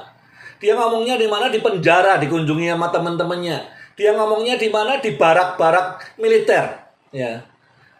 Dia 0.63 0.75
ngomongnya 0.79 1.19
di 1.19 1.27
mana? 1.27 1.51
Di 1.51 1.59
penjara, 1.59 2.17
dikunjungi 2.17 2.71
sama 2.71 2.87
teman-temannya. 2.89 3.57
Dia 3.99 4.15
ngomongnya 4.15 4.55
di 4.55 4.71
mana? 4.71 4.97
Di 4.97 5.19
barak-barak 5.19 6.17
militer. 6.17 6.79
Ya. 7.11 7.43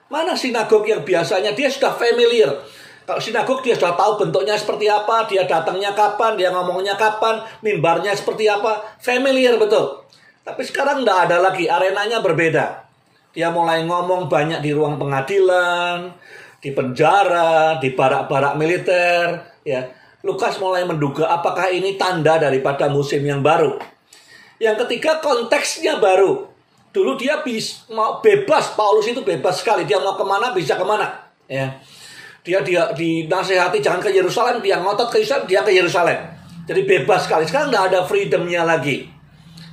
Mana 0.08 0.34
sinagog 0.34 0.88
yang 0.88 1.04
biasanya 1.04 1.54
dia 1.54 1.70
sudah 1.70 1.94
familiar. 1.94 2.56
Kalau 3.04 3.22
sinagog 3.22 3.62
dia 3.62 3.76
sudah 3.76 3.94
tahu 4.00 4.26
bentuknya 4.26 4.56
seperti 4.56 4.88
apa, 4.88 5.28
dia 5.28 5.44
datangnya 5.44 5.92
kapan, 5.92 6.38
dia 6.40 6.50
ngomongnya 6.54 6.94
kapan, 6.94 7.42
mimbarnya 7.66 8.14
seperti 8.16 8.46
apa, 8.46 8.98
familiar 9.02 9.58
betul. 9.58 10.10
Tapi 10.44 10.62
sekarang 10.66 11.04
tidak 11.04 11.30
ada 11.30 11.38
lagi, 11.40 11.70
arenanya 11.70 12.24
berbeda. 12.24 12.90
Dia 13.30 13.54
mulai 13.54 13.86
ngomong 13.86 14.26
banyak 14.26 14.60
di 14.66 14.74
ruang 14.74 14.98
pengadilan, 14.98 16.10
di 16.60 16.74
penjara, 16.74 17.78
di 17.78 17.94
barak-barak 17.94 18.58
militer, 18.58 19.40
ya. 19.64 19.86
Lukas 20.20 20.60
mulai 20.60 20.84
menduga 20.84 21.32
apakah 21.32 21.72
ini 21.72 21.96
tanda 21.96 22.36
daripada 22.36 22.92
musim 22.92 23.24
yang 23.24 23.40
baru. 23.40 23.80
Yang 24.60 24.84
ketiga 24.84 25.24
konteksnya 25.24 26.04
baru. 26.04 26.52
Dulu 26.92 27.16
dia 27.16 27.40
bis, 27.40 27.88
mau 27.88 28.20
bebas, 28.20 28.76
Paulus 28.76 29.08
itu 29.08 29.24
bebas 29.24 29.64
sekali. 29.64 29.88
Dia 29.88 30.04
mau 30.04 30.20
ke 30.20 30.26
mana 30.28 30.52
bisa 30.52 30.76
ke 30.76 30.84
mana. 30.84 31.08
Ya. 31.48 31.80
Dia 32.44 32.60
dia 32.66 32.92
dinasehati 32.92 33.80
jangan 33.80 34.04
ke 34.04 34.12
Yerusalem, 34.12 34.60
dia 34.60 34.84
ngotot 34.84 35.08
ke 35.08 35.24
Yerusalem, 35.24 35.46
dia 35.48 35.62
ke 35.64 35.72
Yerusalem. 35.72 36.20
Jadi 36.68 36.82
bebas 36.84 37.24
sekali. 37.30 37.48
Sekarang 37.48 37.72
tidak 37.72 37.86
ada 37.94 38.00
freedomnya 38.04 38.68
lagi. 38.68 39.08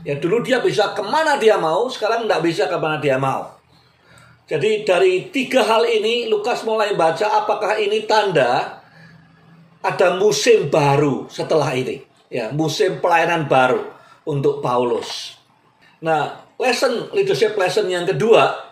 Ya 0.07 0.15
dulu 0.23 0.39
dia 0.47 0.63
bisa 0.63 0.95
ke 0.95 1.03
mana 1.03 1.35
dia 1.35 1.59
mau, 1.59 1.91
sekarang 1.91 2.31
tidak 2.31 2.47
bisa 2.47 2.71
ke 2.71 2.79
mana 2.79 3.03
dia 3.03 3.19
mau. 3.19 3.59
Jadi 4.47 4.87
dari 4.87 5.35
tiga 5.35 5.67
hal 5.67 5.83
ini 5.83 6.31
Lukas 6.31 6.63
mulai 6.63 6.95
baca 6.95 7.43
apakah 7.43 7.75
ini 7.83 8.07
tanda 8.07 8.79
ada 9.83 10.15
musim 10.15 10.71
baru 10.71 11.27
setelah 11.27 11.75
ini. 11.75 12.07
Ya, 12.31 12.55
musim 12.55 13.03
pelayanan 13.03 13.51
baru 13.51 13.83
untuk 14.23 14.63
Paulus. 14.63 15.35
Nah, 15.99 16.39
lesson 16.63 17.11
leadership 17.11 17.59
lesson 17.59 17.91
yang 17.91 18.07
kedua 18.07 18.67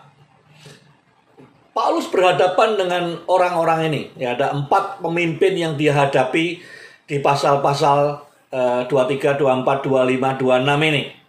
Paulus 1.75 2.07
berhadapan 2.07 2.79
dengan 2.79 3.03
orang-orang 3.27 3.91
ini. 3.91 4.01
Ya, 4.15 4.31
ada 4.31 4.55
empat 4.55 5.03
pemimpin 5.03 5.59
yang 5.59 5.75
dihadapi 5.75 6.63
di 7.03 7.17
pasal-pasal 7.19 8.23
uh, 8.55 8.81
23, 8.87 9.35
24, 9.35 9.83
25, 9.83 10.39
26 10.39 10.63
ini. 10.95 11.24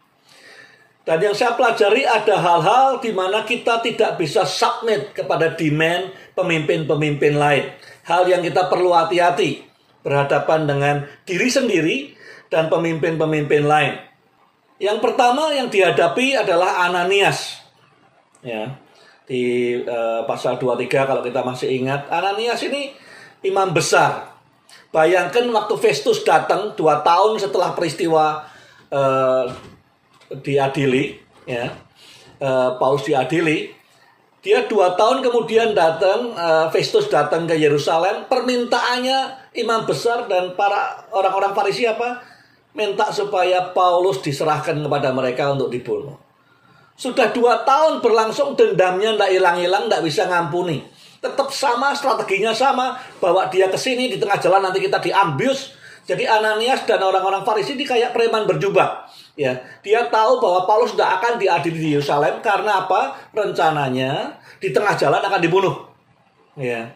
Dan 1.06 1.22
yang 1.22 1.38
saya 1.38 1.54
pelajari 1.54 2.02
ada 2.02 2.34
hal-hal 2.34 2.98
di 2.98 3.14
mana 3.14 3.46
kita 3.46 3.78
tidak 3.78 4.18
bisa 4.18 4.42
submit 4.42 5.14
kepada 5.14 5.54
demand 5.54 6.10
pemimpin-pemimpin 6.34 7.38
lain. 7.38 7.70
Hal 8.10 8.26
yang 8.26 8.42
kita 8.42 8.66
perlu 8.66 8.90
hati-hati 8.90 9.62
berhadapan 10.02 10.66
dengan 10.66 10.96
diri 11.22 11.46
sendiri 11.46 11.96
dan 12.50 12.66
pemimpin-pemimpin 12.66 13.70
lain. 13.70 14.02
Yang 14.82 14.98
pertama 14.98 15.54
yang 15.54 15.70
dihadapi 15.70 16.42
adalah 16.42 16.90
Ananias. 16.90 17.62
Ya. 18.42 18.74
Di 19.30 19.78
uh, 19.86 20.26
pasal 20.26 20.58
23 20.58 20.90
kalau 20.90 21.22
kita 21.22 21.46
masih 21.46 21.70
ingat, 21.70 22.10
Ananias 22.10 22.66
ini 22.66 22.98
imam 23.46 23.70
besar. 23.70 24.34
Bayangkan 24.90 25.46
waktu 25.54 25.74
Festus 25.78 26.26
datang 26.26 26.74
dua 26.74 27.06
tahun 27.06 27.38
setelah 27.38 27.78
peristiwa 27.78 28.42
uh, 28.90 29.46
diadili, 30.30 31.18
ya, 31.46 31.70
uh, 32.42 32.74
Paus 32.76 33.06
diadili, 33.06 33.70
dia 34.46 34.62
dua 34.70 34.94
tahun 34.94 35.26
kemudian 35.26 35.74
datang, 35.74 36.30
uh, 36.34 36.70
Festus 36.70 37.10
datang 37.10 37.50
ke 37.50 37.58
Yerusalem, 37.58 38.30
permintaannya 38.30 39.50
imam 39.58 39.82
besar 39.82 40.30
dan 40.30 40.54
para 40.54 41.02
orang-orang 41.10 41.50
Farisi 41.50 41.82
apa? 41.82 42.22
Minta 42.76 43.10
supaya 43.10 43.74
Paulus 43.74 44.22
diserahkan 44.22 44.78
kepada 44.78 45.10
mereka 45.10 45.50
untuk 45.50 45.72
dibunuh. 45.72 46.14
Sudah 46.94 47.34
dua 47.34 47.66
tahun 47.66 47.98
berlangsung 47.98 48.54
dendamnya 48.54 49.18
tidak 49.18 49.30
hilang-hilang, 49.34 49.90
tidak 49.90 50.06
bisa 50.06 50.30
ngampuni. 50.30 50.84
Tetap 51.18 51.50
sama, 51.50 51.96
strateginya 51.96 52.54
sama, 52.54 52.94
bawa 53.18 53.50
dia 53.50 53.66
ke 53.66 53.74
sini 53.80 54.12
di 54.12 54.16
tengah 54.20 54.38
jalan 54.38 54.62
nanti 54.62 54.78
kita 54.78 55.02
diambius. 55.02 55.74
Jadi 56.06 56.22
Ananias 56.22 56.86
dan 56.86 57.02
orang-orang 57.02 57.42
Farisi 57.42 57.74
ini 57.74 57.82
kayak 57.82 58.14
preman 58.14 58.46
berjubah 58.46 59.10
Ya, 59.36 59.52
dia 59.84 60.08
tahu 60.08 60.40
bahwa 60.40 60.64
Paulus 60.64 60.96
tidak 60.96 61.20
akan 61.20 61.36
diadili 61.36 61.76
di 61.76 61.90
Yerusalem 61.92 62.40
karena 62.40 62.88
apa? 62.88 63.12
Rencananya 63.36 64.32
di 64.56 64.72
tengah 64.72 64.96
jalan 64.96 65.20
akan 65.20 65.40
dibunuh. 65.44 65.76
Ya. 66.56 66.88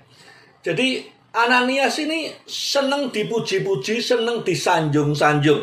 Jadi 0.65 1.05
Ananias 1.37 2.01
ini 2.01 2.33
senang 2.49 3.13
dipuji-puji, 3.13 4.01
senang 4.01 4.41
disanjung-sanjung. 4.41 5.63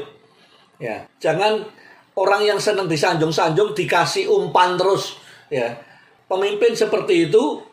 Ya, 0.78 1.10
jangan 1.18 1.66
orang 2.14 2.46
yang 2.46 2.62
senang 2.62 2.86
disanjung-sanjung 2.86 3.74
dikasih 3.74 4.30
umpan 4.30 4.78
terus. 4.78 5.18
Ya, 5.50 5.82
pemimpin 6.30 6.78
seperti 6.78 7.28
itu, 7.28 7.66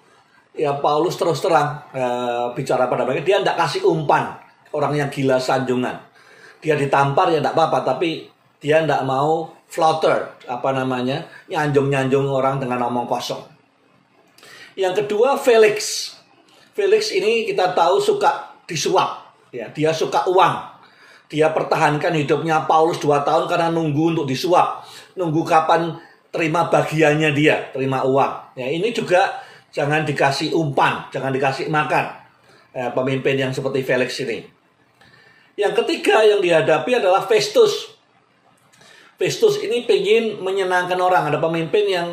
ya 0.56 0.80
Paulus 0.80 1.20
terus 1.20 1.44
terang 1.44 1.84
ya, 1.92 2.08
bicara 2.56 2.88
pada 2.88 3.04
mereka, 3.04 3.20
dia 3.20 3.38
tidak 3.44 3.60
kasih 3.68 3.84
umpan 3.84 4.32
orang 4.72 4.96
yang 4.96 5.08
gila 5.12 5.36
sanjungan. 5.36 6.00
Dia 6.64 6.74
ditampar 6.80 7.28
ya 7.30 7.44
tidak 7.44 7.54
apa-apa, 7.54 7.94
tapi 7.94 8.33
dia 8.64 8.80
tidak 8.80 9.04
mau 9.04 9.52
flutter, 9.68 10.40
apa 10.48 10.72
namanya, 10.72 11.28
nyanjung-nyanjung 11.52 12.24
orang 12.24 12.56
dengan 12.56 12.88
omong 12.88 13.04
kosong. 13.04 13.44
Yang 14.72 15.04
kedua, 15.04 15.36
Felix. 15.36 16.10
Felix 16.72 17.12
ini 17.12 17.44
kita 17.44 17.76
tahu 17.76 18.00
suka 18.00 18.56
disuap. 18.64 19.36
Ya, 19.52 19.68
dia 19.68 19.92
suka 19.92 20.24
uang. 20.26 20.80
Dia 21.28 21.52
pertahankan 21.52 22.16
hidupnya 22.16 22.64
Paulus 22.64 22.96
dua 22.98 23.20
tahun 23.20 23.46
karena 23.46 23.68
nunggu 23.68 24.16
untuk 24.16 24.26
disuap. 24.26 24.88
Nunggu 25.14 25.44
kapan 25.44 26.00
terima 26.32 26.66
bagiannya 26.66 27.30
dia, 27.36 27.68
terima 27.70 28.02
uang. 28.02 28.56
Ya, 28.58 28.66
ini 28.66 28.90
juga 28.90 29.44
jangan 29.70 30.08
dikasih 30.08 30.56
umpan, 30.56 31.06
jangan 31.12 31.30
dikasih 31.30 31.68
makan. 31.68 32.10
Ya, 32.74 32.90
pemimpin 32.90 33.38
yang 33.38 33.52
seperti 33.54 33.86
Felix 33.86 34.18
ini. 34.24 34.42
Yang 35.54 35.84
ketiga 35.84 36.26
yang 36.26 36.42
dihadapi 36.42 36.98
adalah 36.98 37.22
Festus. 37.30 37.93
Festus 39.14 39.62
ini 39.62 39.86
pengen 39.86 40.42
menyenangkan 40.42 40.98
orang. 40.98 41.30
Ada 41.30 41.38
pemimpin 41.38 41.84
yang 41.86 42.08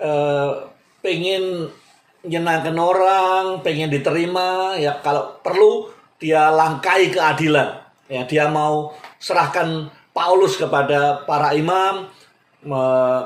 uh, 0.00 0.68
pengen 1.00 1.72
menyenangkan 2.24 2.76
orang, 2.76 3.64
pengen 3.64 3.88
diterima. 3.88 4.76
Ya 4.76 4.98
kalau 5.00 5.40
perlu 5.40 5.88
dia 6.20 6.52
langkai 6.52 7.08
keadilan. 7.08 7.80
Ya 8.08 8.24
dia 8.24 8.48
mau 8.48 8.92
serahkan 9.20 9.92
Paulus 10.12 10.56
kepada 10.58 11.22
para 11.28 11.54
imam, 11.54 12.08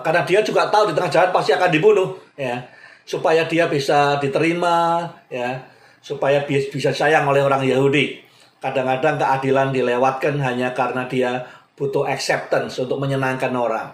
karena 0.05 0.23
dia 0.29 0.45
juga 0.45 0.69
tahu 0.69 0.91
di 0.91 0.95
tengah 0.99 1.09
jalan 1.09 1.31
pasti 1.33 1.55
akan 1.55 1.71
dibunuh. 1.71 2.19
Ya 2.37 2.69
supaya 3.03 3.47
dia 3.51 3.67
bisa 3.67 4.19
diterima 4.23 5.11
ya 5.27 5.67
supaya 6.03 6.43
bisa 6.47 6.91
sayang 6.95 7.27
oleh 7.27 7.43
orang 7.43 7.67
Yahudi 7.67 8.23
kadang-kadang 8.63 9.19
keadilan 9.19 9.75
dilewatkan 9.75 10.39
hanya 10.39 10.71
karena 10.71 11.07
dia 11.11 11.31
butuh 11.79 12.05
acceptance 12.09 12.77
untuk 12.79 13.01
menyenangkan 13.01 13.53
orang 13.55 13.93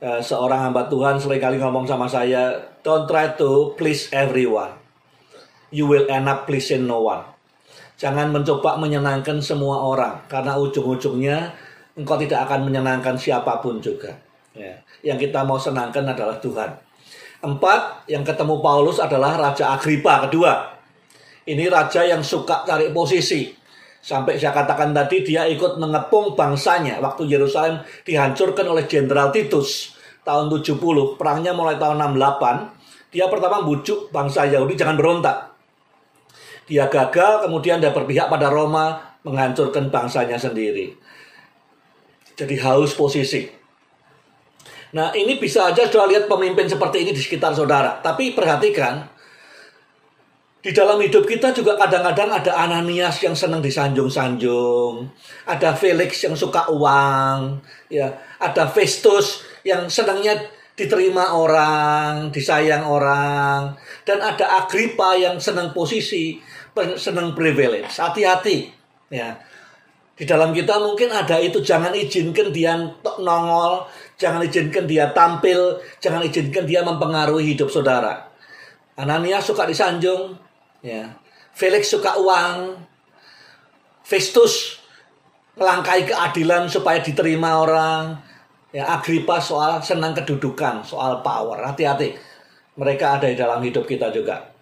uh, 0.00 0.20
seorang 0.20 0.70
hamba 0.70 0.88
Tuhan 0.88 1.20
sering 1.20 1.40
kali 1.40 1.56
ngomong 1.60 1.84
sama 1.84 2.08
saya 2.08 2.56
don't 2.80 3.04
try 3.04 3.32
to 3.36 3.76
please 3.76 4.08
everyone 4.12 4.72
you 5.72 5.84
will 5.84 6.08
end 6.08 6.26
up 6.26 6.48
pleasing 6.48 6.88
no 6.88 7.04
one 7.04 7.22
jangan 8.00 8.32
mencoba 8.32 8.76
menyenangkan 8.80 9.40
semua 9.40 9.84
orang 9.84 10.20
karena 10.28 10.56
ujung-ujungnya 10.56 11.52
engkau 11.96 12.16
tidak 12.20 12.48
akan 12.48 12.68
menyenangkan 12.68 13.16
siapa 13.16 13.60
pun 13.64 13.80
juga 13.80 14.12
ya. 14.52 14.76
yang 15.00 15.16
kita 15.16 15.44
mau 15.44 15.56
senangkan 15.56 16.04
adalah 16.08 16.36
Tuhan 16.40 16.86
Empat, 17.44 18.08
yang 18.08 18.24
ketemu 18.24 18.64
Paulus 18.64 18.96
adalah 18.96 19.36
Raja 19.36 19.76
Agripa 19.76 20.24
kedua. 20.26 20.72
Ini 21.46 21.70
raja 21.70 22.02
yang 22.02 22.24
suka 22.24 22.66
cari 22.66 22.90
posisi. 22.90 23.54
Sampai 24.06 24.38
saya 24.38 24.54
katakan 24.54 24.94
tadi 24.94 25.26
dia 25.26 25.50
ikut 25.50 25.82
mengepung 25.82 26.38
bangsanya 26.38 27.02
waktu 27.02 27.26
Yerusalem 27.26 27.82
dihancurkan 28.06 28.62
oleh 28.70 28.86
Jenderal 28.86 29.34
Titus 29.34 29.98
tahun 30.22 30.46
70. 30.46 31.18
Perangnya 31.18 31.50
mulai 31.50 31.74
tahun 31.74 31.98
68. 32.14 33.10
Dia 33.10 33.26
pertama 33.26 33.66
bujuk 33.66 34.14
bangsa 34.14 34.46
Yahudi 34.46 34.78
jangan 34.78 34.94
berontak. 34.94 35.50
Dia 36.70 36.86
gagal, 36.86 37.50
kemudian 37.50 37.82
dia 37.82 37.90
berpihak 37.90 38.30
pada 38.30 38.46
Roma 38.46 39.18
menghancurkan 39.26 39.90
bangsanya 39.90 40.38
sendiri. 40.38 40.94
Jadi 42.38 42.54
haus 42.62 42.94
posisi. 42.94 43.50
Nah 44.94 45.10
ini 45.18 45.34
bisa 45.34 45.66
aja 45.66 45.82
sudah 45.82 46.06
lihat 46.06 46.30
pemimpin 46.30 46.70
seperti 46.70 47.02
ini 47.02 47.10
di 47.10 47.18
sekitar 47.18 47.58
saudara. 47.58 47.98
Tapi 47.98 48.38
perhatikan, 48.38 49.02
di 50.66 50.74
dalam 50.74 50.98
hidup 50.98 51.22
kita 51.22 51.54
juga 51.54 51.78
kadang-kadang 51.78 52.42
ada 52.42 52.66
Ananias 52.66 53.22
yang 53.22 53.38
senang 53.38 53.62
disanjung-sanjung, 53.62 55.06
ada 55.46 55.70
Felix 55.78 56.26
yang 56.26 56.34
suka 56.34 56.66
uang, 56.66 57.62
ya, 57.86 58.10
ada 58.42 58.66
Festus 58.66 59.46
yang 59.62 59.86
senangnya 59.86 60.34
diterima 60.74 61.38
orang, 61.38 62.34
disayang 62.34 62.82
orang, 62.82 63.78
dan 64.02 64.18
ada 64.18 64.66
Agrippa 64.66 65.14
yang 65.14 65.38
senang 65.38 65.70
posisi, 65.70 66.42
senang 66.98 67.30
privilege. 67.38 67.94
Hati-hati, 68.02 68.66
ya. 69.14 69.38
Di 70.18 70.26
dalam 70.26 70.50
kita 70.50 70.82
mungkin 70.82 71.14
ada 71.14 71.38
itu 71.38 71.62
jangan 71.62 71.94
izinkan 71.94 72.50
dia 72.50 72.74
nongol, 73.22 73.86
jangan 74.18 74.42
izinkan 74.42 74.82
dia 74.90 75.14
tampil, 75.14 75.78
jangan 76.02 76.26
izinkan 76.26 76.66
dia 76.66 76.82
mempengaruhi 76.82 77.54
hidup 77.54 77.70
saudara. 77.70 78.26
Anania 78.98 79.38
suka 79.38 79.68
disanjung, 79.68 80.45
ya. 80.86 81.18
Felix 81.50 81.90
suka 81.90 82.14
uang, 82.14 82.78
Festus 84.06 84.78
melangkai 85.58 86.06
keadilan 86.06 86.70
supaya 86.70 87.02
diterima 87.02 87.58
orang. 87.58 88.22
Ya, 88.70 88.86
Agrippa 88.92 89.40
soal 89.40 89.80
senang 89.80 90.12
kedudukan, 90.12 90.84
soal 90.84 91.24
power. 91.24 91.64
Hati-hati. 91.64 92.12
Mereka 92.76 93.18
ada 93.18 93.26
di 93.26 93.34
dalam 93.34 93.64
hidup 93.64 93.88
kita 93.88 94.12
juga. 94.12 94.52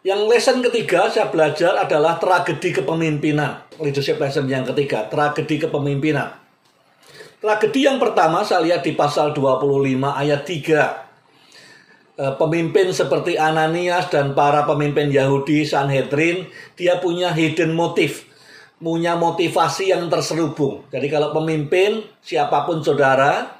Yang 0.00 0.20
lesson 0.26 0.58
ketiga 0.64 1.06
saya 1.12 1.30
belajar 1.30 1.76
adalah 1.78 2.18
tragedi 2.18 2.74
kepemimpinan. 2.82 3.70
Leadership 3.78 4.18
lesson 4.18 4.50
yang 4.50 4.66
ketiga, 4.66 5.06
tragedi 5.06 5.62
kepemimpinan. 5.62 6.40
Tragedi 7.38 7.86
yang 7.86 8.02
pertama 8.02 8.42
saya 8.42 8.64
lihat 8.66 8.82
di 8.82 8.96
pasal 8.98 9.30
25 9.32 10.00
ayat 10.10 10.42
3. 10.42 11.09
E, 12.20 12.24
pemimpin 12.36 12.92
seperti 12.92 13.40
Ananias 13.40 14.12
dan 14.12 14.36
para 14.36 14.68
pemimpin 14.68 15.08
Yahudi 15.08 15.64
Sanhedrin, 15.64 16.44
dia 16.76 17.00
punya 17.00 17.32
hidden 17.32 17.72
motif, 17.72 18.28
punya 18.76 19.16
motivasi 19.16 19.88
yang 19.88 20.12
terselubung. 20.12 20.84
Jadi 20.92 21.08
kalau 21.08 21.32
pemimpin, 21.32 22.04
siapa 22.20 22.68
pun 22.68 22.84
saudara, 22.84 23.56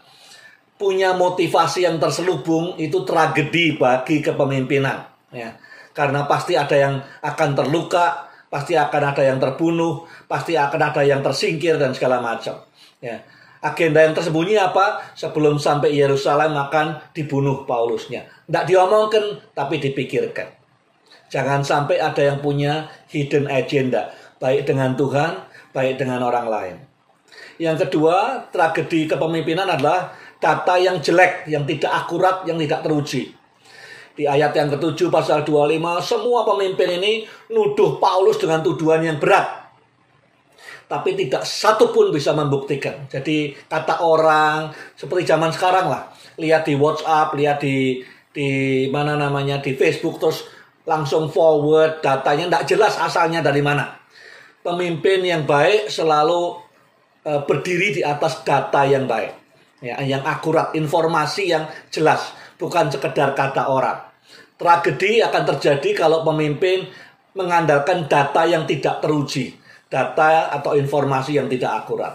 punya 0.76 1.16
motivasi 1.16 1.88
yang 1.88 1.96
terselubung, 1.96 2.76
itu 2.76 3.00
tragedi 3.08 3.80
bagi 3.80 4.20
kepemimpinan. 4.20 5.08
Ya 5.32 5.56
karena 5.90 6.26
pasti 6.26 6.54
ada 6.54 6.76
yang 6.76 6.94
akan 7.22 7.50
terluka, 7.52 8.30
pasti 8.48 8.78
akan 8.78 9.02
ada 9.14 9.22
yang 9.26 9.38
terbunuh, 9.42 10.06
pasti 10.30 10.54
akan 10.54 10.80
ada 10.80 11.02
yang 11.02 11.20
tersingkir 11.20 11.76
dan 11.76 11.92
segala 11.94 12.22
macam. 12.22 12.62
Ya. 13.02 13.20
Agenda 13.60 14.00
yang 14.00 14.16
tersembunyi 14.16 14.56
apa? 14.56 15.12
Sebelum 15.12 15.60
sampai 15.60 15.92
Yerusalem 15.92 16.56
akan 16.56 17.12
dibunuh 17.12 17.68
Paulusnya. 17.68 18.24
Tidak 18.48 18.64
diomongkan, 18.64 19.52
tapi 19.52 19.76
dipikirkan. 19.76 20.48
Jangan 21.28 21.60
sampai 21.60 22.00
ada 22.00 22.24
yang 22.24 22.40
punya 22.40 22.88
hidden 23.12 23.46
agenda, 23.46 24.10
baik 24.40 24.66
dengan 24.66 24.96
Tuhan, 24.96 25.44
baik 25.76 26.00
dengan 26.00 26.24
orang 26.24 26.46
lain. 26.48 26.76
Yang 27.60 27.86
kedua, 27.86 28.48
tragedi 28.48 29.04
kepemimpinan 29.04 29.68
adalah 29.68 30.16
data 30.40 30.80
yang 30.80 30.98
jelek, 31.04 31.44
yang 31.46 31.68
tidak 31.68 31.92
akurat, 31.92 32.42
yang 32.48 32.56
tidak 32.56 32.80
teruji. 32.80 33.36
Di 34.16 34.24
ayat 34.24 34.56
yang 34.56 34.72
ketujuh 34.72 35.12
pasal 35.12 35.44
25, 35.44 36.00
semua 36.00 36.42
pemimpin 36.48 36.96
ini 36.98 37.28
nuduh 37.52 38.00
Paulus 38.00 38.40
dengan 38.40 38.64
tuduhan 38.64 39.04
yang 39.04 39.20
berat. 39.20 39.59
Tapi 40.90 41.14
tidak 41.14 41.46
satu 41.46 41.94
pun 41.94 42.10
bisa 42.10 42.34
membuktikan. 42.34 43.06
Jadi 43.06 43.54
kata 43.70 44.02
orang 44.02 44.74
seperti 44.98 45.30
zaman 45.30 45.54
sekarang 45.54 45.86
lah. 45.86 46.10
Lihat 46.34 46.66
di 46.66 46.74
WhatsApp, 46.74 47.30
lihat 47.38 47.62
di 47.62 48.02
di 48.30 48.50
mana 48.90 49.14
namanya 49.14 49.62
di 49.62 49.78
Facebook 49.78 50.18
terus 50.18 50.46
langsung 50.82 51.30
forward 51.30 52.02
datanya 52.02 52.50
tidak 52.50 52.64
jelas 52.66 52.94
asalnya 52.98 53.38
dari 53.38 53.62
mana. 53.62 54.02
Pemimpin 54.66 55.22
yang 55.22 55.46
baik 55.46 55.86
selalu 55.86 56.58
uh, 57.24 57.40
berdiri 57.46 58.00
di 58.00 58.02
atas 58.02 58.42
data 58.42 58.82
yang 58.82 59.06
baik. 59.06 59.38
Ya, 59.80 59.96
yang 60.04 60.20
akurat, 60.28 60.76
informasi 60.76 61.56
yang 61.56 61.64
jelas, 61.88 62.36
bukan 62.60 62.92
sekedar 62.92 63.32
kata 63.32 63.72
orang. 63.72 63.96
Tragedi 64.60 65.24
akan 65.24 65.56
terjadi 65.56 66.04
kalau 66.04 66.20
pemimpin 66.20 66.84
mengandalkan 67.32 68.04
data 68.04 68.44
yang 68.44 68.68
tidak 68.68 69.00
teruji, 69.00 69.56
data 69.90 70.54
atau 70.54 70.78
informasi 70.78 71.36
yang 71.36 71.50
tidak 71.50 71.84
akurat. 71.84 72.14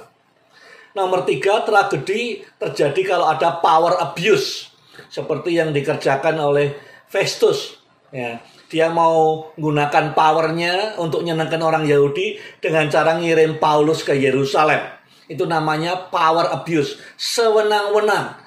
Nomor 0.96 1.28
tiga, 1.28 1.60
tragedi 1.68 2.40
terjadi 2.56 3.02
kalau 3.04 3.28
ada 3.28 3.60
power 3.60 4.00
abuse, 4.00 4.72
seperti 5.12 5.60
yang 5.60 5.76
dikerjakan 5.76 6.40
oleh 6.40 6.72
Festus. 7.12 7.76
Ya, 8.16 8.40
dia 8.72 8.88
mau 8.88 9.52
menggunakan 9.60 10.16
powernya 10.16 10.96
untuk 11.04 11.28
menyenangkan 11.28 11.60
orang 11.60 11.84
Yahudi 11.84 12.40
dengan 12.64 12.88
cara 12.88 13.20
ngirim 13.20 13.60
Paulus 13.60 14.08
ke 14.08 14.16
Yerusalem. 14.16 14.80
Itu 15.28 15.44
namanya 15.44 16.08
power 16.08 16.48
abuse, 16.56 16.96
sewenang-wenang. 17.20 18.40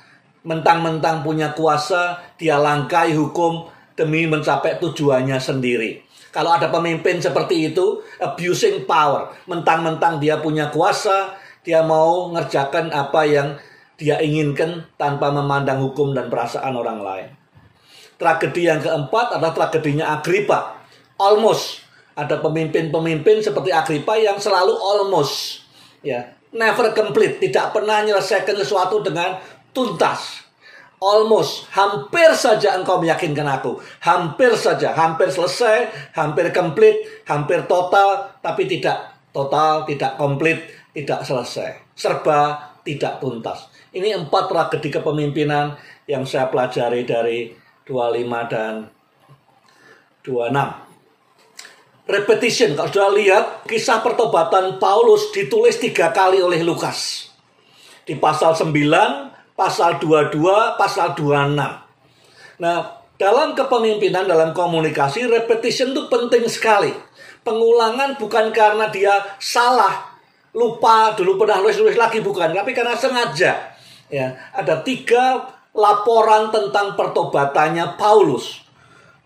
Mentang-mentang 0.49 1.21
punya 1.21 1.53
kuasa, 1.53 2.25
dia 2.41 2.57
langkai 2.57 3.12
hukum, 3.12 3.69
demi 3.93 4.25
mencapai 4.25 4.81
tujuannya 4.81 5.37
sendiri. 5.37 6.08
Kalau 6.38 6.55
ada 6.55 6.70
pemimpin 6.70 7.18
seperti 7.18 7.74
itu, 7.74 7.98
abusing 8.22 8.87
power, 8.87 9.35
mentang-mentang 9.51 10.22
dia 10.22 10.38
punya 10.38 10.70
kuasa, 10.70 11.35
dia 11.66 11.83
mau 11.83 12.31
ngerjakan 12.31 12.94
apa 12.94 13.27
yang 13.27 13.59
dia 13.98 14.22
inginkan 14.22 14.87
tanpa 14.94 15.35
memandang 15.35 15.83
hukum 15.83 16.14
dan 16.14 16.31
perasaan 16.31 16.79
orang 16.79 17.03
lain. 17.03 17.29
Tragedi 18.22 18.70
yang 18.70 18.79
keempat 18.79 19.35
adalah 19.35 19.51
tragedinya 19.51 20.14
Agrippa. 20.14 20.79
Almost 21.18 21.83
ada 22.14 22.38
pemimpin-pemimpin 22.38 23.42
seperti 23.42 23.74
Agrippa 23.74 24.14
yang 24.14 24.38
selalu 24.38 24.79
almost 24.79 25.66
ya, 26.07 26.38
never 26.55 26.94
complete, 26.94 27.42
tidak 27.42 27.74
pernah 27.74 27.98
menyelesaikan 28.07 28.55
sesuatu 28.55 29.03
dengan 29.03 29.42
tuntas 29.74 30.46
almost 30.99 31.71
hampir 31.75 32.35
saja 32.35 32.75
engkau 32.79 32.99
meyakinkan 32.99 33.47
aku 33.47 33.79
hampir 34.03 34.55
saja 34.59 34.95
hampir 34.95 35.31
selesai 35.31 36.11
hampir 36.15 36.51
komplit 36.51 37.25
hampir 37.27 37.65
total 37.71 38.35
tapi 38.43 38.67
tidak 38.67 39.15
total 39.31 39.87
tidak 39.87 40.19
komplit 40.19 40.59
tidak 40.91 41.23
selesai 41.23 41.95
serba 41.95 42.75
tidak 42.83 43.23
tuntas 43.23 43.71
ini 43.95 44.13
empat 44.13 44.51
tragedi 44.51 44.93
kepemimpinan 44.93 45.79
yang 46.11 46.27
saya 46.27 46.51
pelajari 46.51 47.07
dari 47.07 47.53
25 47.87 48.53
dan 48.53 48.85
26 50.25 50.89
repetition. 52.09 52.73
Kalau 52.73 52.89
sudah 52.89 53.13
lihat 53.13 53.45
kisah 53.69 54.01
pertobatan 54.01 54.81
Paulus 54.81 55.29
ditulis 55.31 55.77
tiga 55.77 56.11
kali 56.11 56.41
oleh 56.41 56.65
Lukas. 56.65 57.29
Di 58.09 58.17
pasal 58.17 58.57
9, 58.57 58.73
pasal 59.59 59.99
22, 59.99 60.79
pasal 60.79 61.18
26. 61.18 61.59
Nah, 62.62 62.79
dalam 63.18 63.59
kepemimpinan, 63.59 64.31
dalam 64.31 64.55
komunikasi, 64.55 65.27
repetition 65.27 65.90
itu 65.90 66.07
penting 66.07 66.47
sekali. 66.47 66.94
Pengulangan 67.42 68.14
bukan 68.14 68.55
karena 68.55 68.87
dia 68.87 69.18
salah, 69.42 70.14
lupa 70.55 71.18
dulu 71.18 71.42
pernah 71.42 71.59
nulis-nulis 71.59 71.99
lagi, 71.99 72.23
bukan. 72.23 72.55
Tapi 72.55 72.71
karena 72.71 72.94
sengaja. 72.94 73.75
Ya, 74.07 74.38
ada 74.55 74.79
tiga 74.87 75.51
laporan 75.75 76.55
tentang 76.55 76.94
pertobatannya 76.94 77.99
Paulus. 77.99 78.62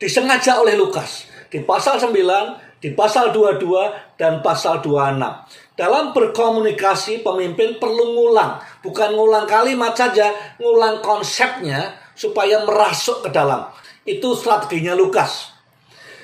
Disengaja 0.00 0.58
oleh 0.64 0.74
Lukas. 0.74 1.28
Di 1.52 1.60
pasal 1.62 2.00
9, 2.00 2.80
di 2.80 2.96
pasal 2.96 3.30
22, 3.30 4.16
dan 4.16 4.40
pasal 4.40 4.80
26. 4.80 5.61
Dalam 5.72 6.12
berkomunikasi, 6.12 7.24
pemimpin 7.24 7.80
perlu 7.80 8.12
ngulang. 8.12 8.60
Bukan 8.84 9.16
ngulang 9.16 9.48
kalimat 9.48 9.96
saja, 9.96 10.28
ngulang 10.60 11.00
konsepnya 11.00 11.96
supaya 12.12 12.60
merasuk 12.68 13.24
ke 13.24 13.30
dalam. 13.32 13.72
Itu 14.04 14.36
strateginya 14.36 14.92
Lukas. 14.92 15.52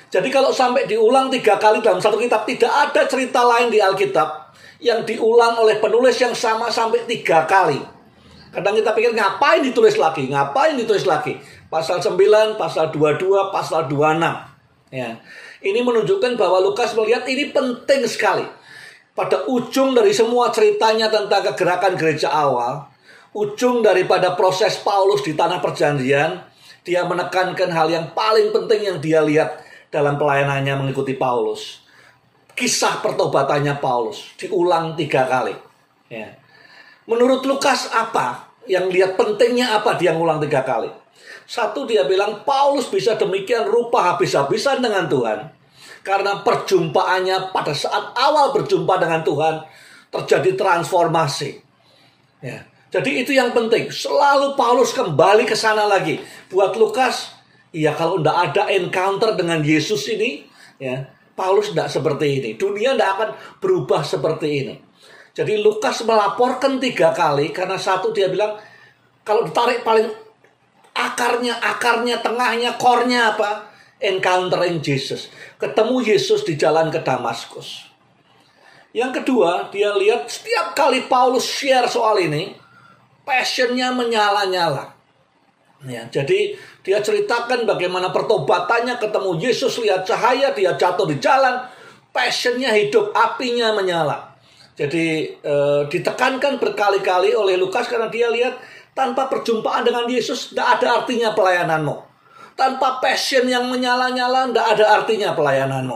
Jadi 0.09 0.29
kalau 0.33 0.49
sampai 0.49 0.89
diulang 0.89 1.29
tiga 1.29 1.57
kali 1.57 1.81
dalam 1.81 2.01
satu 2.01 2.17
kitab, 2.17 2.45
tidak 2.45 2.69
ada 2.69 3.05
cerita 3.05 3.45
lain 3.45 3.69
di 3.69 3.77
Alkitab 3.77 4.53
yang 4.81 5.05
diulang 5.05 5.61
oleh 5.61 5.77
penulis 5.77 6.17
yang 6.17 6.33
sama 6.33 6.69
sampai 6.69 7.05
tiga 7.05 7.45
kali. 7.45 7.77
Kadang 8.49 8.73
kita 8.73 8.97
pikir 8.97 9.13
ngapain 9.13 9.61
ditulis 9.61 9.93
lagi, 10.01 10.25
ngapain 10.29 10.73
ditulis 10.73 11.05
lagi. 11.05 11.37
Pasal 11.69 12.01
9, 12.01 12.57
pasal 12.57 12.89
22, 12.89 13.53
pasal 13.53 13.85
26. 13.85 14.49
Ya. 14.89 15.21
Ini 15.61 15.85
menunjukkan 15.85 16.33
bahwa 16.33 16.57
Lukas 16.57 16.97
melihat 16.97 17.29
ini 17.29 17.53
penting 17.53 18.09
sekali. 18.09 18.58
Pada 19.19 19.43
ujung 19.51 19.91
dari 19.91 20.15
semua 20.15 20.47
ceritanya 20.47 21.11
tentang 21.11 21.51
kegerakan 21.51 21.99
gereja 21.99 22.31
awal, 22.31 22.87
ujung 23.35 23.83
daripada 23.83 24.31
proses 24.39 24.79
Paulus 24.79 25.27
di 25.27 25.35
tanah 25.35 25.59
perjanjian, 25.59 26.39
dia 26.87 27.03
menekankan 27.03 27.67
hal 27.67 27.91
yang 27.91 28.15
paling 28.15 28.55
penting 28.55 28.87
yang 28.87 28.97
dia 29.03 29.19
lihat 29.19 29.59
dalam 29.91 30.15
pelayanannya 30.15 30.71
mengikuti 30.79 31.19
Paulus. 31.19 31.83
Kisah 32.55 33.03
pertobatannya 33.03 33.75
Paulus 33.83 34.23
diulang 34.39 34.95
tiga 34.95 35.27
kali. 35.27 35.51
Ya. 36.07 36.39
Menurut 37.03 37.43
Lukas 37.43 37.91
apa? 37.91 38.55
Yang 38.71 38.87
lihat 38.95 39.11
pentingnya 39.19 39.83
apa 39.83 39.99
dia 39.99 40.15
ngulang 40.15 40.39
tiga 40.39 40.63
kali? 40.63 40.87
Satu 41.43 41.83
dia 41.83 42.07
bilang 42.07 42.47
Paulus 42.47 42.87
bisa 42.87 43.19
demikian 43.19 43.67
rupa 43.67 44.15
habis-habisan 44.15 44.79
dengan 44.79 45.11
Tuhan. 45.11 45.58
Karena 46.09 46.41
perjumpaannya 46.41 47.53
pada 47.53 47.69
saat 47.69 48.17
awal 48.17 48.49
berjumpa 48.49 48.97
dengan 48.97 49.21
Tuhan 49.21 49.61
terjadi 50.09 50.57
transformasi. 50.57 51.61
Ya. 52.41 52.65
Jadi 52.89 53.21
itu 53.21 53.37
yang 53.37 53.53
penting. 53.53 53.93
Selalu 53.93 54.57
Paulus 54.57 54.89
kembali 54.97 55.45
ke 55.45 55.53
sana 55.53 55.85
lagi. 55.85 56.17
Buat 56.49 56.73
Lukas, 56.81 57.37
ya 57.69 57.93
kalau 57.93 58.17
tidak 58.17 58.37
ada 58.49 58.63
encounter 58.73 59.37
dengan 59.37 59.61
Yesus 59.61 60.09
ini, 60.09 60.49
ya 60.81 61.05
Paulus 61.37 61.69
tidak 61.69 61.93
seperti 61.93 62.41
ini. 62.41 62.49
Dunia 62.57 62.97
tidak 62.97 63.09
akan 63.13 63.29
berubah 63.61 64.01
seperti 64.01 64.47
ini. 64.49 64.75
Jadi 65.37 65.61
Lukas 65.61 66.01
melaporkan 66.01 66.81
tiga 66.81 67.13
kali 67.13 67.53
karena 67.53 67.77
satu 67.77 68.09
dia 68.09 68.33
bilang 68.33 68.57
kalau 69.21 69.45
ditarik 69.45 69.85
paling 69.85 70.09
akarnya, 70.97 71.61
akarnya, 71.61 72.17
tengahnya, 72.25 72.73
core-nya 72.81 73.37
apa? 73.37 73.68
Encountering 73.99 74.79
Jesus. 74.79 75.27
Ketemu 75.59 76.03
Yesus 76.03 76.47
di 76.47 76.55
jalan 76.55 76.87
ke 76.87 77.03
Damaskus. 77.03 77.87
Yang 78.95 79.21
kedua, 79.21 79.69
dia 79.69 79.93
lihat 79.93 80.25
setiap 80.31 80.73
kali 80.73 81.05
Paulus 81.05 81.45
share 81.45 81.85
soal 81.85 82.17
ini, 82.25 82.57
passionnya 83.21 83.93
menyala-nyala. 83.93 84.97
Ya, 85.85 86.09
jadi 86.09 86.57
dia 86.83 86.99
ceritakan 86.99 87.63
bagaimana 87.63 88.11
pertobatannya 88.11 88.97
ketemu 88.97 89.37
Yesus, 89.39 89.77
lihat 89.79 90.03
cahaya, 90.03 90.51
dia 90.51 90.73
jatuh 90.73 91.07
di 91.07 91.21
jalan, 91.21 91.69
passionnya 92.09 92.73
hidup, 92.73 93.13
apinya 93.13 93.71
menyala. 93.77 94.35
Jadi 94.73 95.37
e, 95.37 95.55
ditekankan 95.91 96.55
berkali-kali 96.57 97.35
oleh 97.35 97.59
Lukas 97.59 97.85
karena 97.91 98.07
dia 98.07 98.31
lihat 98.31 98.57
tanpa 98.95 99.27
perjumpaan 99.27 99.83
dengan 99.83 100.07
Yesus 100.07 100.51
tidak 100.51 100.79
ada 100.79 101.03
artinya 101.03 101.35
pelayananmu. 101.35 102.08
Tanpa 102.59 102.99
passion 102.99 103.47
yang 103.47 103.71
menyala-nyala 103.71 104.51
tidak 104.51 104.67
ada 104.75 104.85
artinya 104.99 105.31
pelayananmu. 105.31 105.95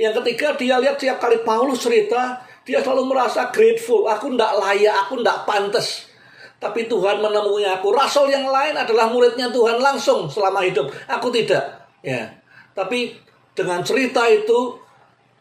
Yang 0.00 0.24
ketiga 0.24 0.56
dia 0.56 0.80
lihat 0.80 0.96
tiap 0.96 1.20
kali 1.20 1.44
Paulus 1.44 1.84
cerita 1.84 2.40
dia 2.64 2.80
selalu 2.80 3.12
merasa 3.12 3.52
grateful. 3.52 4.08
Aku 4.08 4.32
tidak 4.32 4.56
layak, 4.56 5.06
aku 5.06 5.20
tidak 5.20 5.44
pantas. 5.44 6.08
Tapi 6.56 6.88
Tuhan 6.88 7.20
menemui 7.20 7.68
aku. 7.68 7.92
Rasul 7.92 8.32
yang 8.32 8.48
lain 8.48 8.72
adalah 8.72 9.12
muridnya 9.12 9.52
Tuhan 9.52 9.76
langsung 9.76 10.24
selama 10.32 10.64
hidup. 10.64 10.88
Aku 11.04 11.28
tidak. 11.28 11.62
Ya. 12.00 12.32
Tapi 12.72 13.20
dengan 13.52 13.84
cerita 13.84 14.24
itu 14.28 14.80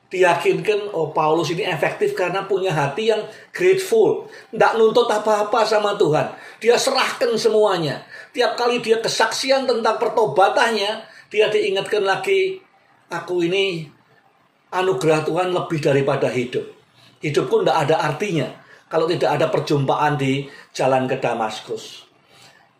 diyakinkan 0.06 0.94
oh 0.94 1.10
Paulus 1.10 1.50
ini 1.52 1.66
efektif 1.66 2.14
karena 2.14 2.46
punya 2.46 2.70
hati 2.70 3.10
yang 3.10 3.26
grateful 3.50 4.30
tidak 4.54 4.78
nuntut 4.78 5.10
apa-apa 5.10 5.66
sama 5.66 5.98
Tuhan 5.98 6.30
dia 6.62 6.78
serahkan 6.78 7.34
semuanya 7.36 8.06
tiap 8.36 8.60
kali 8.60 8.84
dia 8.84 9.00
kesaksian 9.00 9.64
tentang 9.64 9.96
pertobatannya 9.96 11.08
dia 11.32 11.48
diingatkan 11.48 12.04
lagi 12.04 12.60
aku 13.08 13.48
ini 13.48 13.88
anugerah 14.76 15.24
Tuhan 15.24 15.56
lebih 15.56 15.80
daripada 15.80 16.28
hidup. 16.28 16.68
Hidupku 17.24 17.64
tidak 17.64 17.88
ada 17.88 17.96
artinya 18.04 18.52
kalau 18.92 19.08
tidak 19.08 19.40
ada 19.40 19.48
perjumpaan 19.48 20.20
di 20.20 20.52
jalan 20.76 21.08
ke 21.08 21.16
Damaskus. 21.16 22.04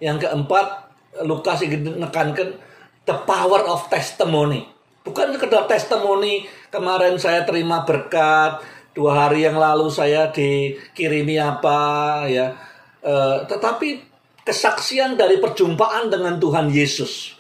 Yang 0.04 0.28
keempat 0.28 0.92
Lukas 1.24 1.64
ingin 1.64 1.96
menekankan 1.96 2.60
the 3.08 3.16
power 3.24 3.64
of 3.72 3.88
testimony. 3.88 4.68
Bukan 5.08 5.32
sekedar 5.32 5.70
testimoni 5.70 6.44
kemarin 6.68 7.16
saya 7.16 7.48
terima 7.48 7.88
berkat, 7.88 8.60
dua 8.92 9.26
hari 9.26 9.48
yang 9.48 9.56
lalu 9.56 9.88
saya 9.88 10.28
dikirimi 10.34 11.40
apa 11.40 11.80
ya. 12.28 12.52
E, 13.00 13.14
tetapi 13.48 14.15
kesaksian 14.46 15.18
dari 15.18 15.42
perjumpaan 15.42 16.14
dengan 16.14 16.38
Tuhan 16.38 16.70
Yesus. 16.70 17.34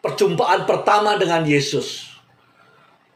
Perjumpaan 0.00 0.64
pertama 0.64 1.18
dengan 1.18 1.44
Yesus. 1.44 2.08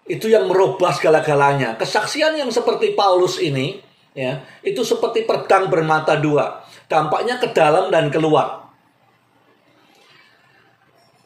Itu 0.04 0.28
yang 0.28 0.50
merubah 0.50 0.92
segala-galanya. 0.92 1.80
Kesaksian 1.80 2.36
yang 2.36 2.52
seperti 2.52 2.92
Paulus 2.92 3.40
ini 3.40 3.80
ya, 4.12 4.44
itu 4.60 4.84
seperti 4.84 5.24
pedang 5.24 5.72
bermata 5.72 6.20
dua. 6.20 6.60
Dampaknya 6.84 7.40
ke 7.40 7.56
dalam 7.56 7.88
dan 7.88 8.12
keluar. 8.12 8.63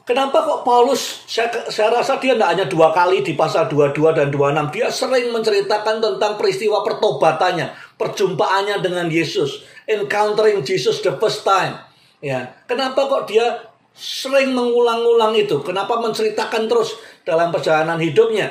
Kenapa 0.09 0.40
kok 0.40 0.64
Paulus, 0.64 1.29
saya, 1.29 1.53
saya 1.68 1.92
rasa 1.92 2.16
dia 2.16 2.33
tidak 2.33 2.49
hanya 2.57 2.64
dua 2.64 2.97
kali 2.97 3.21
di 3.21 3.37
pasal 3.37 3.68
22 3.68 4.16
dan 4.16 4.33
26. 4.33 4.73
Dia 4.73 4.88
sering 4.88 5.29
menceritakan 5.37 6.01
tentang 6.01 6.40
peristiwa 6.40 6.81
pertobatannya, 6.81 7.68
perjumpaannya 8.01 8.81
dengan 8.81 9.12
Yesus. 9.12 9.68
Encountering 9.85 10.64
Jesus 10.64 11.05
the 11.05 11.12
first 11.21 11.44
time. 11.44 11.77
Ya, 12.25 12.57
Kenapa 12.64 13.05
kok 13.05 13.29
dia 13.29 13.68
sering 13.92 14.57
mengulang-ulang 14.57 15.37
itu? 15.37 15.61
Kenapa 15.61 16.01
menceritakan 16.01 16.73
terus 16.73 16.97
dalam 17.29 17.53
perjalanan 17.53 18.01
hidupnya? 18.01 18.49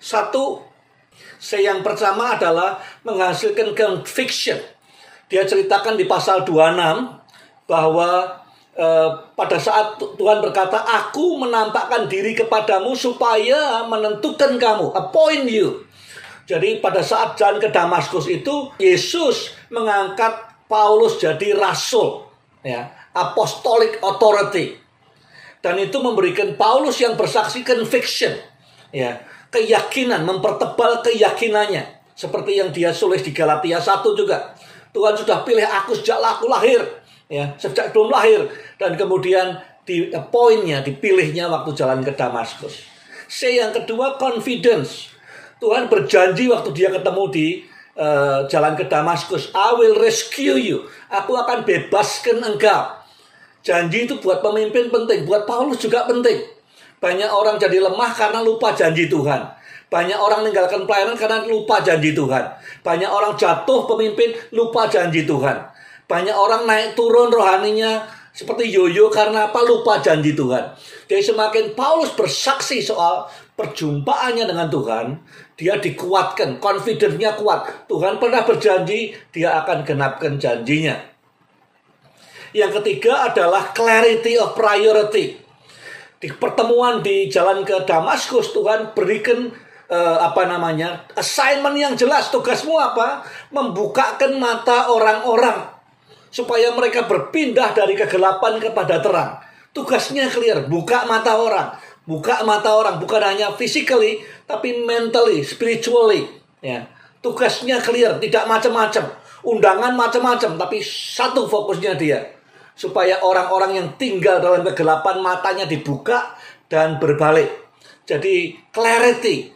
Satu, 0.00 0.64
yang 1.60 1.84
pertama 1.84 2.40
adalah 2.40 2.80
menghasilkan 3.04 3.76
conviction. 3.76 4.56
Dia 5.28 5.44
ceritakan 5.44 6.00
di 6.00 6.08
pasal 6.08 6.48
26 6.48 7.68
bahwa 7.68 8.43
pada 9.38 9.56
saat 9.58 9.96
Tuhan 9.98 10.42
berkata, 10.42 10.82
"Aku 10.82 11.38
menampakkan 11.38 12.10
diri 12.10 12.34
kepadamu 12.34 12.98
supaya 12.98 13.86
menentukan 13.86 14.58
kamu, 14.58 14.90
appoint 14.90 15.46
you." 15.46 15.86
Jadi 16.44 16.82
pada 16.82 17.00
saat 17.00 17.38
jalan 17.40 17.56
ke 17.56 17.72
Damaskus 17.72 18.28
itu 18.28 18.68
Yesus 18.76 19.56
mengangkat 19.72 20.34
Paulus 20.68 21.16
jadi 21.16 21.56
rasul, 21.56 22.26
ya, 22.60 22.90
apostolic 23.16 24.02
authority. 24.04 24.76
Dan 25.64 25.80
itu 25.80 25.96
memberikan 26.02 26.52
Paulus 26.60 27.00
yang 27.00 27.16
bersaksi 27.16 27.64
conviction, 27.64 28.36
ya, 28.92 29.24
keyakinan, 29.48 30.26
mempertebal 30.28 31.00
keyakinannya. 31.00 32.04
Seperti 32.12 32.60
yang 32.60 32.68
dia 32.68 32.92
tulis 32.92 33.24
di 33.24 33.32
Galatia 33.32 33.80
1 33.80 34.12
juga. 34.12 34.52
Tuhan 34.92 35.16
sudah 35.16 35.42
pilih 35.42 35.64
aku 35.64 35.96
sejak 35.96 36.20
aku 36.20 36.46
lahir 36.46 37.03
ya 37.28 37.56
sejak 37.56 37.90
belum 37.96 38.12
lahir 38.12 38.46
dan 38.76 38.94
kemudian 38.94 39.60
di 39.84 40.08
poinnya 40.32 40.80
dipilihnya 40.80 41.48
waktu 41.48 41.76
jalan 41.76 42.00
ke 42.00 42.12
Damaskus. 42.16 42.88
C 43.28 43.60
yang 43.60 43.72
kedua 43.72 44.16
confidence. 44.16 45.12
Tuhan 45.60 45.88
berjanji 45.88 46.48
waktu 46.50 46.76
dia 46.76 46.92
ketemu 46.92 47.24
di 47.32 47.46
uh, 47.96 48.44
jalan 48.50 48.76
ke 48.76 48.84
Damaskus, 48.84 49.48
I 49.54 49.72
will 49.76 49.96
rescue 49.96 50.60
you. 50.60 50.84
Aku 51.08 51.32
akan 51.32 51.64
bebaskan 51.64 52.42
engkau. 52.44 53.00
Janji 53.64 54.04
itu 54.04 54.20
buat 54.20 54.44
pemimpin 54.44 54.92
penting, 54.92 55.24
buat 55.24 55.48
Paulus 55.48 55.80
juga 55.80 56.04
penting. 56.04 56.36
Banyak 57.00 57.30
orang 57.32 57.56
jadi 57.56 57.80
lemah 57.80 58.12
karena 58.12 58.44
lupa 58.44 58.76
janji 58.76 59.08
Tuhan. 59.08 59.40
Banyak 59.88 60.18
orang 60.20 60.44
meninggalkan 60.44 60.84
pelayanan 60.84 61.16
karena 61.16 61.44
lupa 61.48 61.80
janji 61.80 62.12
Tuhan. 62.12 62.44
Banyak 62.84 63.08
orang 63.08 63.32
jatuh 63.36 63.88
pemimpin 63.88 64.36
lupa 64.52 64.84
janji 64.88 65.24
Tuhan. 65.24 65.73
Banyak 66.04 66.36
orang 66.36 66.68
naik 66.68 66.92
turun 66.92 67.32
rohaninya 67.32 68.04
seperti 68.34 68.66
yoyo 68.66 69.08
karena 69.14 69.46
apa? 69.46 69.62
Lupa 69.62 70.02
janji 70.02 70.34
Tuhan. 70.34 70.74
Jadi 71.06 71.22
semakin 71.22 71.78
Paulus 71.78 72.10
bersaksi 72.18 72.82
soal 72.82 73.30
perjumpaannya 73.54 74.50
dengan 74.50 74.66
Tuhan, 74.66 75.06
dia 75.54 75.78
dikuatkan, 75.78 76.58
confidence-nya 76.58 77.38
kuat. 77.38 77.86
Tuhan 77.86 78.18
pernah 78.18 78.42
berjanji, 78.42 79.14
dia 79.30 79.62
akan 79.62 79.86
genapkan 79.86 80.34
janjinya. 80.34 80.98
Yang 82.50 82.82
ketiga 82.82 83.30
adalah 83.30 83.70
clarity 83.70 84.34
of 84.34 84.58
priority. 84.58 85.38
Di 86.18 86.28
pertemuan 86.34 87.06
di 87.06 87.30
jalan 87.30 87.62
ke 87.62 87.86
Damaskus, 87.86 88.50
Tuhan 88.50 88.98
berikan 88.98 89.46
uh, 89.90 90.18
apa 90.22 90.46
namanya 90.50 91.06
assignment 91.14 91.78
yang 91.78 91.94
jelas 91.94 92.34
tugasmu 92.34 92.74
apa 92.80 93.22
membukakan 93.54 94.38
mata 94.42 94.90
orang-orang 94.90 95.73
supaya 96.34 96.74
mereka 96.74 97.06
berpindah 97.06 97.70
dari 97.70 97.94
kegelapan 97.94 98.58
kepada 98.58 98.98
terang. 98.98 99.38
Tugasnya 99.70 100.26
clear 100.26 100.66
buka 100.66 101.06
mata 101.06 101.38
orang. 101.38 101.78
Buka 102.02 102.42
mata 102.42 102.74
orang 102.74 102.98
bukan 102.98 103.22
hanya 103.22 103.54
physically 103.54 104.18
tapi 104.42 104.82
mentally 104.82 105.46
spiritually. 105.46 106.26
Ya. 106.58 106.90
Tugasnya 107.22 107.78
clear 107.78 108.18
tidak 108.18 108.50
macam-macam. 108.50 109.14
Undangan 109.46 109.94
macam-macam 109.94 110.58
tapi 110.58 110.82
satu 110.82 111.46
fokusnya 111.46 111.94
dia. 111.94 112.34
Supaya 112.74 113.22
orang-orang 113.22 113.78
yang 113.78 113.88
tinggal 113.94 114.42
dalam 114.42 114.66
kegelapan 114.66 115.22
matanya 115.22 115.70
dibuka 115.70 116.34
dan 116.66 116.98
berbalik. 116.98 117.46
Jadi 118.02 118.58
clarity 118.74 119.54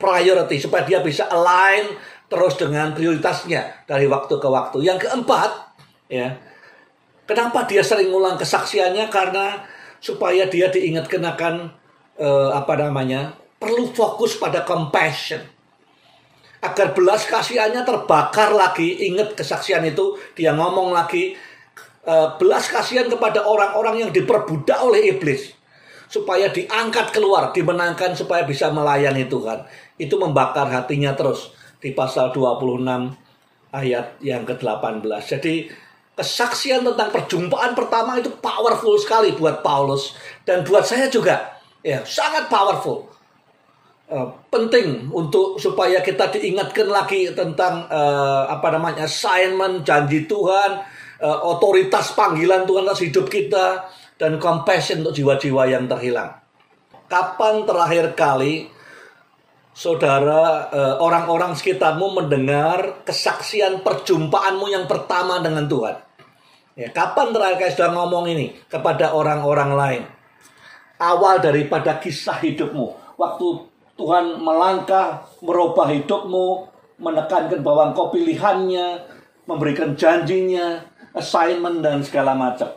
priority 0.00 0.56
supaya 0.58 0.82
dia 0.84 1.00
bisa 1.00 1.30
align 1.30 1.94
terus 2.28 2.58
dengan 2.58 2.92
prioritasnya 2.92 3.86
dari 3.86 4.08
waktu 4.10 4.40
ke 4.40 4.48
waktu. 4.48 4.82
Yang 4.82 5.08
keempat, 5.08 5.73
ya, 6.08 6.36
kenapa 7.28 7.64
dia 7.68 7.80
sering 7.80 8.12
ulang 8.12 8.36
kesaksiannya 8.36 9.08
karena 9.08 9.64
supaya 10.00 10.44
dia 10.48 10.68
diingatkan 10.68 11.22
akan 11.24 11.54
eh, 12.20 12.50
apa 12.52 12.74
namanya 12.76 13.32
perlu 13.56 13.88
fokus 13.96 14.36
pada 14.36 14.60
compassion 14.62 15.40
agar 16.64 16.96
belas 16.96 17.28
kasihannya 17.28 17.84
terbakar 17.84 18.52
lagi 18.52 19.08
ingat 19.08 19.36
kesaksian 19.36 19.84
itu 19.84 20.16
dia 20.36 20.52
ngomong 20.52 20.92
lagi 20.92 21.36
eh, 22.04 22.28
belas 22.36 22.68
kasihan 22.68 23.08
kepada 23.08 23.48
orang-orang 23.48 24.08
yang 24.08 24.10
diperbudak 24.12 24.76
oleh 24.84 25.12
iblis 25.12 25.54
supaya 26.14 26.46
diangkat 26.52 27.10
keluar, 27.10 27.50
dimenangkan 27.50 28.14
supaya 28.14 28.46
bisa 28.46 28.70
melayani 28.70 29.26
Tuhan. 29.26 29.66
Itu 29.98 30.20
membakar 30.20 30.70
hatinya 30.70 31.10
terus 31.18 31.50
di 31.82 31.90
pasal 31.90 32.30
26 32.30 33.74
ayat 33.74 34.22
yang 34.22 34.46
ke-18. 34.46 35.02
Jadi 35.26 35.66
kesaksian 36.14 36.86
tentang 36.86 37.10
perjumpaan 37.10 37.74
pertama 37.74 38.18
itu 38.22 38.30
powerful 38.38 38.94
sekali 38.98 39.34
buat 39.34 39.60
Paulus 39.66 40.14
dan 40.46 40.62
buat 40.62 40.86
saya 40.86 41.10
juga. 41.10 41.58
Ya, 41.84 42.00
sangat 42.06 42.48
powerful. 42.48 43.10
Uh, 44.04 44.28
penting 44.52 45.08
untuk 45.10 45.56
supaya 45.56 46.04
kita 46.04 46.28
diingatkan 46.28 46.86
lagi 46.92 47.32
tentang 47.32 47.88
uh, 47.88 48.44
apa 48.52 48.68
namanya 48.76 49.08
assignment 49.08 49.80
janji 49.80 50.28
Tuhan, 50.28 50.84
uh, 51.24 51.38
otoritas 51.48 52.12
panggilan 52.12 52.68
Tuhan 52.68 52.84
atas 52.84 53.00
hidup 53.00 53.26
kita 53.32 53.88
dan 54.20 54.36
compassion 54.36 55.02
untuk 55.02 55.16
jiwa-jiwa 55.16 55.72
yang 55.72 55.88
terhilang. 55.88 56.36
Kapan 57.08 57.64
terakhir 57.64 58.12
kali 58.12 58.73
saudara 59.74 60.70
eh, 60.70 60.94
orang-orang 61.02 61.58
sekitarmu 61.58 62.22
mendengar 62.22 63.02
kesaksian 63.02 63.82
perjumpaanmu 63.82 64.70
yang 64.70 64.86
pertama 64.86 65.42
dengan 65.42 65.66
Tuhan? 65.66 65.98
Ya, 66.74 66.90
kapan 66.90 67.30
terakhir 67.30 67.74
sudah 67.74 67.90
ngomong 67.94 68.30
ini 68.30 68.54
kepada 68.70 69.14
orang-orang 69.14 69.70
lain? 69.74 70.02
Awal 70.98 71.42
daripada 71.42 71.98
kisah 71.98 72.38
hidupmu, 72.38 73.18
waktu 73.18 73.46
Tuhan 73.94 74.42
melangkah 74.42 75.26
merubah 75.42 75.90
hidupmu, 75.90 76.70
menekankan 76.98 77.62
bahwa 77.62 77.90
engkau 77.90 78.10
pilihannya, 78.10 79.02
memberikan 79.46 79.94
janjinya, 79.94 80.82
assignment 81.14 81.82
dan 81.82 82.02
segala 82.02 82.34
macam. 82.34 82.70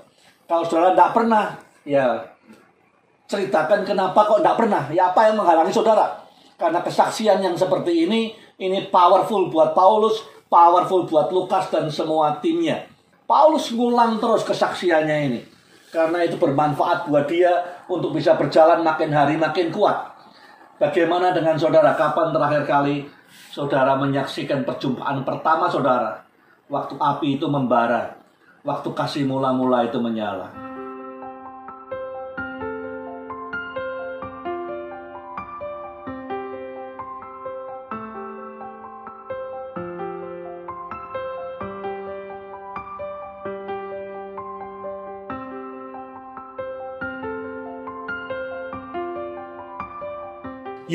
Kalau 0.46 0.64
saudara 0.66 0.94
tidak 0.94 1.12
pernah, 1.14 1.46
ya 1.86 2.06
ceritakan 3.26 3.82
kenapa 3.82 4.30
kok 4.30 4.42
tidak 4.46 4.58
pernah. 4.62 4.84
Ya 4.94 5.10
apa 5.10 5.30
yang 5.30 5.42
menghalangi 5.42 5.74
saudara? 5.74 6.27
Karena 6.58 6.82
kesaksian 6.82 7.40
yang 7.40 7.54
seperti 7.54 8.10
ini, 8.10 8.34
ini 8.58 8.90
powerful 8.90 9.54
buat 9.54 9.78
Paulus, 9.78 10.26
powerful 10.50 11.06
buat 11.06 11.30
Lukas 11.30 11.70
dan 11.70 11.88
semua 11.94 12.42
timnya. 12.42 12.90
Paulus 13.30 13.70
ngulang 13.70 14.18
terus 14.18 14.42
kesaksiannya 14.42 15.18
ini. 15.30 15.42
Karena 15.94 16.26
itu 16.26 16.36
bermanfaat 16.36 17.08
buat 17.08 17.30
dia 17.30 17.82
untuk 17.88 18.12
bisa 18.18 18.36
berjalan 18.36 18.82
makin 18.82 19.14
hari 19.14 19.38
makin 19.38 19.70
kuat. 19.70 20.18
Bagaimana 20.82 21.32
dengan 21.32 21.56
saudara? 21.56 21.94
Kapan 21.94 22.34
terakhir 22.34 22.64
kali 22.66 23.06
saudara 23.54 23.96
menyaksikan 23.96 24.66
perjumpaan 24.66 25.22
pertama 25.24 25.70
saudara? 25.70 26.26
Waktu 26.68 27.00
api 27.00 27.40
itu 27.40 27.48
membara 27.48 28.18
waktu 28.68 28.90
kasih 28.92 29.24
mula-mula 29.24 29.88
itu 29.88 29.96
menyala. 30.04 30.52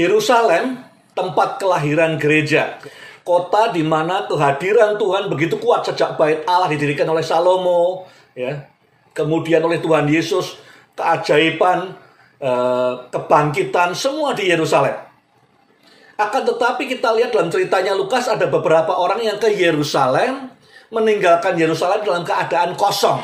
Yerusalem, 0.03 0.83
tempat 1.15 1.63
kelahiran 1.63 2.19
gereja 2.19 2.81
kota 3.23 3.71
di 3.71 3.83
mana 3.87 4.27
kehadiran 4.27 4.99
Tuhan 4.99 5.31
begitu 5.31 5.59
kuat 5.59 5.87
sejak 5.87 6.19
bait 6.19 6.43
Allah 6.47 6.71
didirikan 6.71 7.07
oleh 7.07 7.23
Salomo, 7.23 8.07
ya. 8.35 8.67
Kemudian 9.15 9.63
oleh 9.63 9.79
Tuhan 9.79 10.09
Yesus, 10.11 10.59
keajaiban, 10.99 11.95
eh, 12.43 12.93
kebangkitan 13.13 13.95
semua 13.95 14.35
di 14.35 14.51
Yerusalem. 14.51 14.95
Akan 16.19 16.43
tetapi 16.45 16.87
kita 16.87 17.13
lihat 17.17 17.35
dalam 17.35 17.49
ceritanya 17.51 17.97
Lukas 17.97 18.29
ada 18.29 18.47
beberapa 18.47 18.95
orang 18.95 19.21
yang 19.21 19.39
ke 19.41 19.53
Yerusalem 19.53 20.49
meninggalkan 20.93 21.57
Yerusalem 21.57 22.05
dalam 22.05 22.23
keadaan 22.23 22.77
kosong. 22.77 23.21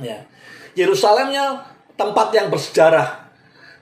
Ya. 0.00 0.24
Yerusalemnya 0.72 1.64
tempat 1.96 2.32
yang 2.32 2.48
bersejarah. 2.48 3.28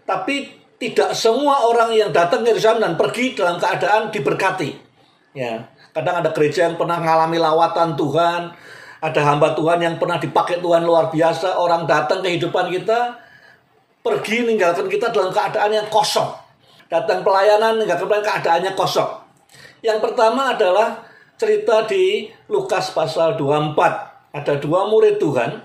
Tapi 0.06 0.59
tidak 0.80 1.12
semua 1.12 1.68
orang 1.68 1.92
yang 1.92 2.08
datang 2.08 2.40
ke 2.40 2.56
Yerusalem 2.56 2.80
dan 2.80 2.92
pergi 2.96 3.36
dalam 3.36 3.60
keadaan 3.60 4.08
diberkati. 4.08 4.72
Ya, 5.36 5.68
kadang 5.92 6.24
ada 6.24 6.32
gereja 6.32 6.66
yang 6.72 6.80
pernah 6.80 6.96
mengalami 6.96 7.36
lawatan 7.36 7.94
Tuhan, 8.00 8.50
ada 9.04 9.20
hamba 9.28 9.52
Tuhan 9.52 9.78
yang 9.84 9.94
pernah 10.00 10.16
dipakai 10.16 10.58
Tuhan 10.64 10.82
luar 10.82 11.12
biasa, 11.12 11.60
orang 11.60 11.84
datang 11.84 12.24
kehidupan 12.24 12.72
kita, 12.72 13.12
pergi 14.00 14.48
meninggalkan 14.48 14.88
kita 14.88 15.12
dalam 15.12 15.28
keadaan 15.28 15.70
yang 15.70 15.86
kosong. 15.92 16.32
Datang 16.88 17.22
pelayanan 17.22 17.78
meninggalkan 17.78 18.24
keadaannya 18.24 18.72
kosong. 18.72 19.20
Yang 19.84 20.00
pertama 20.00 20.56
adalah 20.56 21.04
cerita 21.36 21.84
di 21.84 22.32
Lukas 22.48 22.90
pasal 22.96 23.36
24. 23.36 24.32
Ada 24.32 24.56
dua 24.56 24.88
murid 24.88 25.20
Tuhan, 25.20 25.60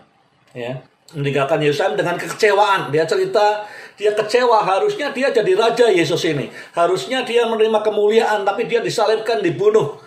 ya, 0.51 0.83
meninggalkan 1.13 1.61
Yerusalem 1.61 1.95
dengan 1.99 2.17
kekecewaan. 2.17 2.89
Dia 2.89 3.05
cerita 3.05 3.65
dia 3.95 4.11
kecewa, 4.11 4.59
harusnya 4.59 5.15
dia 5.15 5.31
jadi 5.31 5.55
raja 5.55 5.87
Yesus 5.87 6.19
ini. 6.27 6.51
Harusnya 6.75 7.23
dia 7.23 7.47
menerima 7.47 7.79
kemuliaan, 7.79 8.43
tapi 8.43 8.67
dia 8.67 8.83
disalibkan, 8.83 9.39
dibunuh. 9.39 10.03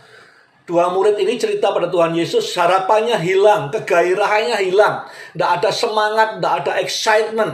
Dua 0.69 0.93
murid 0.93 1.17
ini 1.17 1.41
cerita 1.41 1.73
pada 1.73 1.89
Tuhan 1.89 2.13
Yesus, 2.13 2.53
harapannya 2.53 3.17
hilang, 3.17 3.73
kegairahannya 3.73 4.61
hilang. 4.61 5.09
Tidak 5.33 5.51
ada 5.61 5.73
semangat, 5.73 6.37
tidak 6.37 6.55
ada 6.65 6.73
excitement. 6.85 7.53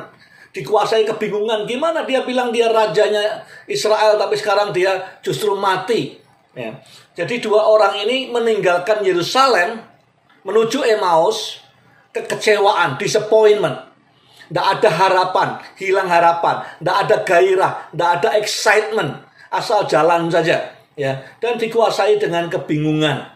Dikuasai 0.50 1.06
kebingungan, 1.06 1.70
gimana 1.70 2.02
dia 2.02 2.26
bilang 2.26 2.50
dia 2.50 2.66
rajanya 2.66 3.46
Israel, 3.70 4.18
tapi 4.18 4.34
sekarang 4.34 4.74
dia 4.74 4.98
justru 5.22 5.54
mati. 5.54 6.18
Ya. 6.58 6.82
Jadi 7.14 7.38
dua 7.38 7.62
orang 7.62 8.02
ini 8.02 8.34
meninggalkan 8.34 9.06
Yerusalem, 9.06 9.78
menuju 10.42 10.82
Emmaus, 10.82 11.62
kekecewaan, 12.10 12.98
disappointment 12.98 13.93
tidak 14.48 14.66
ada 14.78 14.90
harapan, 14.92 15.48
hilang 15.80 16.08
harapan, 16.08 16.64
tidak 16.80 16.96
ada 17.06 17.16
gairah, 17.24 17.72
tidak 17.92 18.10
ada 18.20 18.28
excitement, 18.36 19.10
asal 19.48 19.88
jalan 19.88 20.28
saja, 20.28 20.74
ya. 20.94 21.24
Dan 21.40 21.56
dikuasai 21.56 22.20
dengan 22.20 22.46
kebingungan. 22.52 23.34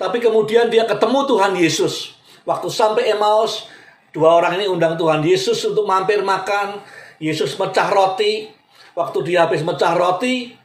Tapi 0.00 0.18
kemudian 0.18 0.66
dia 0.72 0.88
ketemu 0.88 1.28
Tuhan 1.28 1.52
Yesus. 1.54 2.18
Waktu 2.42 2.66
sampai 2.66 3.14
Emmaus, 3.14 3.70
dua 4.10 4.34
orang 4.34 4.58
ini 4.58 4.66
undang 4.66 4.98
Tuhan 4.98 5.22
Yesus 5.22 5.62
untuk 5.62 5.86
mampir 5.86 6.24
makan. 6.26 6.82
Yesus 7.22 7.54
mecah 7.54 7.86
roti, 7.86 8.50
waktu 8.98 9.18
dia 9.22 9.46
habis 9.46 9.62
mecah 9.62 9.94
roti, 9.94 10.58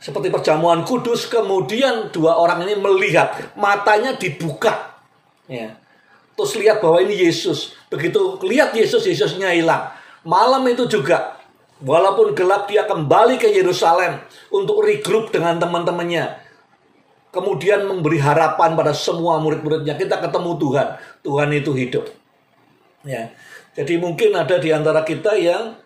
seperti 0.00 0.28
perjamuan 0.32 0.84
kudus, 0.88 1.28
kemudian 1.28 2.08
dua 2.12 2.40
orang 2.40 2.64
ini 2.64 2.80
melihat, 2.80 3.52
matanya 3.56 4.16
dibuka. 4.16 4.96
Ya. 5.48 5.76
Terus 6.36 6.52
lihat 6.60 6.84
bahwa 6.84 7.00
ini 7.00 7.16
Yesus. 7.16 7.72
Begitu 7.88 8.36
lihat 8.44 8.76
Yesus, 8.76 9.08
Yesusnya 9.08 9.56
hilang. 9.56 9.88
Malam 10.20 10.68
itu 10.68 10.84
juga, 10.84 11.40
walaupun 11.80 12.36
gelap 12.36 12.68
dia 12.68 12.84
kembali 12.84 13.40
ke 13.40 13.48
Yerusalem 13.48 14.20
untuk 14.52 14.84
regroup 14.84 15.32
dengan 15.32 15.56
teman-temannya. 15.56 16.44
Kemudian 17.32 17.88
memberi 17.88 18.20
harapan 18.20 18.76
pada 18.76 18.92
semua 18.92 19.40
murid-muridnya. 19.40 19.96
Kita 19.96 20.20
ketemu 20.20 20.56
Tuhan. 20.60 20.88
Tuhan 21.24 21.48
itu 21.52 21.72
hidup. 21.72 22.04
Ya. 23.04 23.32
Jadi 23.76 24.00
mungkin 24.00 24.32
ada 24.32 24.56
di 24.56 24.72
antara 24.72 25.04
kita 25.04 25.36
yang 25.36 25.76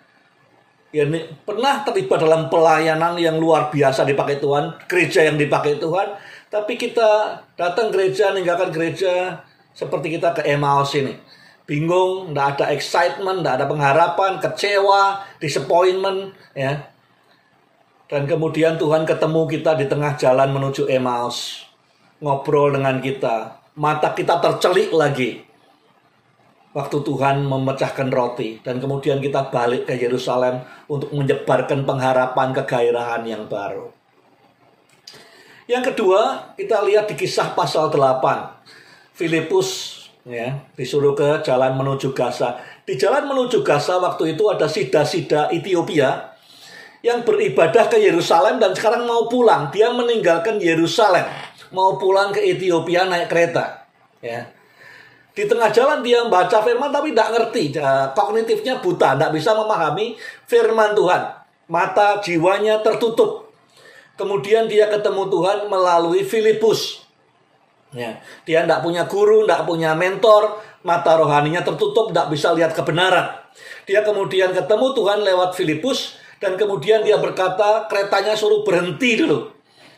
ya 0.94 1.06
pernah 1.42 1.82
terlibat 1.86 2.22
dalam 2.22 2.46
pelayanan 2.46 3.18
yang 3.18 3.38
luar 3.38 3.70
biasa 3.70 4.06
dipakai 4.06 4.38
Tuhan, 4.38 4.78
gereja 4.86 5.26
yang 5.26 5.38
dipakai 5.38 5.78
Tuhan, 5.78 6.14
tapi 6.50 6.74
kita 6.78 7.42
datang 7.54 7.90
gereja, 7.90 8.30
meninggalkan 8.30 8.70
gereja 8.70 9.42
seperti 9.74 10.18
kita 10.18 10.36
ke 10.36 10.42
Emmaus 10.46 10.92
ini. 10.94 11.16
Bingung, 11.66 12.34
tidak 12.34 12.58
ada 12.58 12.66
excitement, 12.74 13.42
tidak 13.42 13.54
ada 13.62 13.66
pengharapan, 13.70 14.32
kecewa, 14.42 15.22
disappointment, 15.38 16.34
ya. 16.54 16.90
Dan 18.10 18.26
kemudian 18.26 18.74
Tuhan 18.74 19.06
ketemu 19.06 19.46
kita 19.46 19.78
di 19.78 19.86
tengah 19.86 20.18
jalan 20.18 20.50
menuju 20.50 20.90
Emmaus. 20.90 21.62
Ngobrol 22.18 22.74
dengan 22.74 22.98
kita. 22.98 23.62
Mata 23.78 24.10
kita 24.12 24.42
tercelik 24.42 24.90
lagi 24.90 25.50
waktu 26.70 27.02
Tuhan 27.02 27.42
memecahkan 27.50 28.08
roti 28.14 28.62
dan 28.62 28.78
kemudian 28.78 29.18
kita 29.18 29.50
balik 29.50 29.90
ke 29.90 29.98
Yerusalem 29.98 30.62
untuk 30.86 31.10
menyebarkan 31.10 31.82
pengharapan 31.82 32.54
kegairahan 32.54 33.22
yang 33.26 33.50
baru. 33.50 33.90
Yang 35.66 35.94
kedua, 35.94 36.54
kita 36.58 36.82
lihat 36.82 37.06
di 37.10 37.14
kisah 37.14 37.54
pasal 37.54 37.94
8. 37.94 38.79
Filipus 39.20 40.00
ya, 40.24 40.56
disuruh 40.72 41.12
ke 41.12 41.44
jalan 41.44 41.76
menuju 41.76 42.16
Gaza. 42.16 42.56
Di 42.88 42.96
jalan 42.96 43.28
menuju 43.28 43.60
Gaza 43.60 44.00
waktu 44.00 44.32
itu 44.32 44.48
ada 44.48 44.64
sida-sida 44.64 45.52
Ethiopia 45.52 46.32
yang 47.04 47.20
beribadah 47.20 47.92
ke 47.92 48.00
Yerusalem 48.00 48.56
dan 48.56 48.72
sekarang 48.72 49.04
mau 49.04 49.28
pulang. 49.28 49.68
Dia 49.68 49.92
meninggalkan 49.92 50.56
Yerusalem, 50.56 51.28
mau 51.76 52.00
pulang 52.00 52.32
ke 52.32 52.40
Ethiopia 52.40 53.04
naik 53.04 53.28
kereta. 53.28 53.84
Ya, 54.24 54.48
di 55.30 55.48
tengah 55.48 55.72
jalan 55.72 56.02
dia 56.02 56.20
membaca 56.20 56.60
firman 56.60 56.90
tapi 56.90 57.12
tidak 57.12 57.28
ngerti. 57.36 57.76
Kognitifnya 58.16 58.82
buta, 58.82 59.16
tidak 59.16 59.36
bisa 59.36 59.52
memahami 59.56 60.16
firman 60.48 60.96
Tuhan. 60.96 61.22
Mata 61.70 62.18
jiwanya 62.20 62.82
tertutup. 62.82 63.48
Kemudian 64.18 64.68
dia 64.68 64.90
ketemu 64.90 65.30
Tuhan 65.32 65.70
melalui 65.70 66.26
Filipus. 66.26 67.06
Ya, 67.90 68.22
dia 68.46 68.62
tidak 68.62 68.86
punya 68.86 69.02
guru, 69.10 69.42
tidak 69.42 69.66
punya 69.66 69.98
mentor, 69.98 70.62
mata 70.86 71.18
rohaninya 71.18 71.66
tertutup, 71.66 72.14
tidak 72.14 72.30
bisa 72.30 72.54
lihat 72.54 72.70
kebenaran. 72.70 73.34
Dia 73.82 74.06
kemudian 74.06 74.54
ketemu 74.54 74.94
Tuhan 74.94 75.26
lewat 75.26 75.58
Filipus 75.58 76.14
dan 76.38 76.54
kemudian 76.54 77.02
dia 77.02 77.18
berkata 77.18 77.90
keretanya 77.90 78.38
suruh 78.38 78.62
berhenti 78.62 79.18
dulu. 79.18 79.50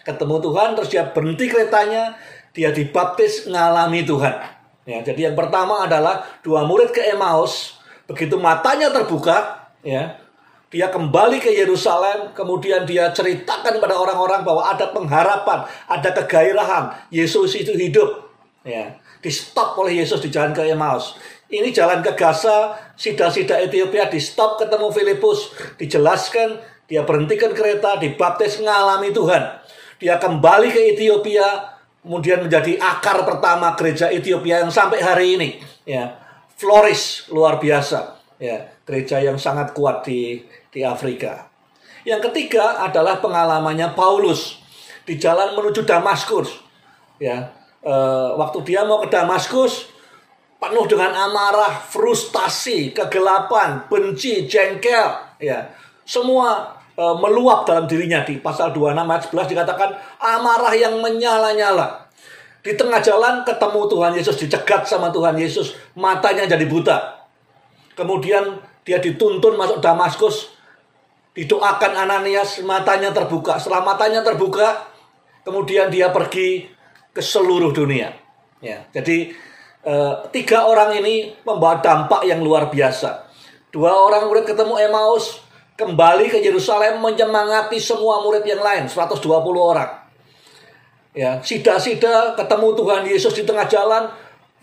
Ketemu 0.08 0.36
Tuhan 0.40 0.68
terus 0.72 0.88
dia 0.88 1.04
berhenti 1.12 1.52
keretanya, 1.52 2.16
dia 2.56 2.72
dibaptis 2.72 3.44
ngalami 3.44 4.08
Tuhan. 4.08 4.34
Ya, 4.88 4.98
jadi 5.04 5.30
yang 5.30 5.36
pertama 5.36 5.84
adalah 5.84 6.24
dua 6.40 6.64
murid 6.64 6.90
ke 6.90 7.12
Emmaus, 7.12 7.78
begitu 8.08 8.40
matanya 8.40 8.88
terbuka, 8.90 9.68
ya, 9.84 10.18
dia 10.72 10.88
kembali 10.88 11.36
ke 11.36 11.52
Yerusalem, 11.52 12.32
kemudian 12.32 12.88
dia 12.88 13.12
ceritakan 13.12 13.76
pada 13.76 13.92
orang-orang 13.92 14.40
bahwa 14.40 14.64
ada 14.64 14.88
pengharapan, 14.88 15.68
ada 15.84 16.10
kegairahan, 16.16 16.96
Yesus 17.12 17.52
itu 17.60 17.76
hidup. 17.76 18.32
Ya, 18.64 18.96
di 19.20 19.28
stop 19.28 19.76
oleh 19.76 20.00
Yesus 20.00 20.24
di 20.24 20.32
jalan 20.32 20.56
ke 20.56 20.64
Emmaus. 20.64 21.20
Ini 21.52 21.68
jalan 21.68 22.00
ke 22.00 22.16
Gaza, 22.16 22.72
sida-sida 22.96 23.60
Ethiopia 23.60 24.08
di 24.08 24.16
stop 24.16 24.56
ketemu 24.56 24.88
Filipus, 24.88 25.52
dijelaskan, 25.76 26.56
dia 26.88 27.04
berhentikan 27.04 27.52
kereta, 27.52 28.00
dibaptis 28.00 28.56
mengalami 28.56 29.12
Tuhan. 29.12 29.60
Dia 30.00 30.16
kembali 30.16 30.72
ke 30.72 30.96
Ethiopia, 30.96 31.72
kemudian 32.02 32.42
menjadi 32.42 32.80
akar 32.82 33.22
pertama 33.22 33.76
gereja 33.78 34.10
Ethiopia 34.10 34.66
yang 34.66 34.72
sampai 34.74 34.98
hari 34.98 35.38
ini 35.38 35.48
ya 35.86 36.18
flourish 36.58 37.30
luar 37.30 37.62
biasa 37.62 38.21
ya 38.42 38.66
gereja 38.82 39.22
yang 39.22 39.38
sangat 39.38 39.70
kuat 39.70 40.02
di 40.02 40.42
di 40.74 40.82
Afrika. 40.82 41.46
Yang 42.02 42.30
ketiga 42.30 42.82
adalah 42.82 43.22
pengalamannya 43.22 43.94
Paulus 43.94 44.58
di 45.06 45.14
jalan 45.14 45.54
menuju 45.54 45.86
Damaskus. 45.86 46.50
Ya, 47.22 47.54
e, 47.78 47.94
waktu 48.34 48.58
dia 48.66 48.82
mau 48.82 48.98
ke 48.98 49.06
Damaskus 49.06 49.86
penuh 50.58 50.90
dengan 50.90 51.14
amarah, 51.14 51.78
frustasi, 51.78 52.90
kegelapan, 52.90 53.86
benci, 53.86 54.50
jengkel, 54.50 55.38
ya. 55.38 55.70
Semua 56.02 56.74
e, 56.98 57.04
meluap 57.22 57.62
dalam 57.62 57.86
dirinya 57.86 58.26
di 58.26 58.42
pasal 58.42 58.74
26 58.74 59.06
ayat 59.06 59.22
11 59.30 59.52
dikatakan 59.54 59.90
amarah 60.18 60.74
yang 60.74 60.98
menyala-nyala. 60.98 62.10
Di 62.62 62.74
tengah 62.74 62.98
jalan 62.98 63.46
ketemu 63.46 63.80
Tuhan 63.86 64.12
Yesus 64.18 64.34
dicegat 64.38 64.86
sama 64.90 65.14
Tuhan 65.14 65.38
Yesus, 65.38 65.78
matanya 65.94 66.50
jadi 66.50 66.66
buta. 66.66 67.21
Kemudian 67.92 68.58
dia 68.82 68.98
dituntun 68.98 69.54
masuk 69.54 69.78
Damaskus, 69.78 70.50
didoakan 71.36 71.92
Ananias, 72.06 72.60
matanya 72.64 73.12
terbuka. 73.12 73.56
Setelah 73.60 73.84
matanya 73.84 74.20
terbuka, 74.24 74.88
kemudian 75.44 75.88
dia 75.88 76.10
pergi 76.12 76.68
ke 77.12 77.20
seluruh 77.20 77.70
dunia. 77.70 78.12
Ya, 78.62 78.86
jadi 78.94 79.34
e, 79.82 79.94
tiga 80.30 80.64
orang 80.64 80.96
ini 81.02 81.34
membawa 81.42 81.82
dampak 81.82 82.24
yang 82.24 82.40
luar 82.40 82.70
biasa. 82.70 83.28
Dua 83.72 83.92
orang 83.92 84.28
murid 84.28 84.44
ketemu 84.44 84.76
Emmaus, 84.78 85.42
kembali 85.76 86.28
ke 86.28 86.38
Yerusalem 86.38 87.00
menyemangati 87.00 87.80
semua 87.80 88.20
murid 88.22 88.44
yang 88.44 88.60
lain 88.60 88.84
120 88.86 89.18
orang. 89.58 89.90
Ya, 91.12 91.40
sida-sida 91.44 92.32
ketemu 92.36 92.72
Tuhan 92.72 93.02
Yesus 93.04 93.36
di 93.36 93.44
tengah 93.44 93.68
jalan 93.68 94.08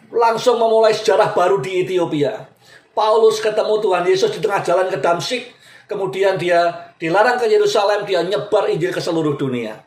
langsung 0.09 0.57
memulai 0.57 0.93
sejarah 0.93 1.37
baru 1.37 1.61
di 1.61 1.85
Ethiopia. 1.85 2.49
Paulus 2.99 3.39
ketemu 3.39 3.79
Tuhan 3.79 4.03
Yesus 4.03 4.27
di 4.35 4.43
tengah 4.43 4.59
jalan 4.59 4.91
ke 4.91 4.99
Damsik, 4.99 5.55
kemudian 5.87 6.35
dia 6.35 6.91
dilarang 6.99 7.39
ke 7.39 7.47
Yerusalem, 7.47 8.03
dia 8.03 8.19
nyebar 8.27 8.67
Injil 8.67 8.91
ke 8.91 8.99
seluruh 8.99 9.39
dunia. 9.39 9.79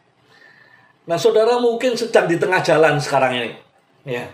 Nah, 1.04 1.20
saudara 1.20 1.60
mungkin 1.60 1.92
sedang 1.92 2.24
di 2.24 2.40
tengah 2.40 2.64
jalan 2.64 2.96
sekarang 2.96 3.36
ini, 3.36 3.52
ya, 4.08 4.24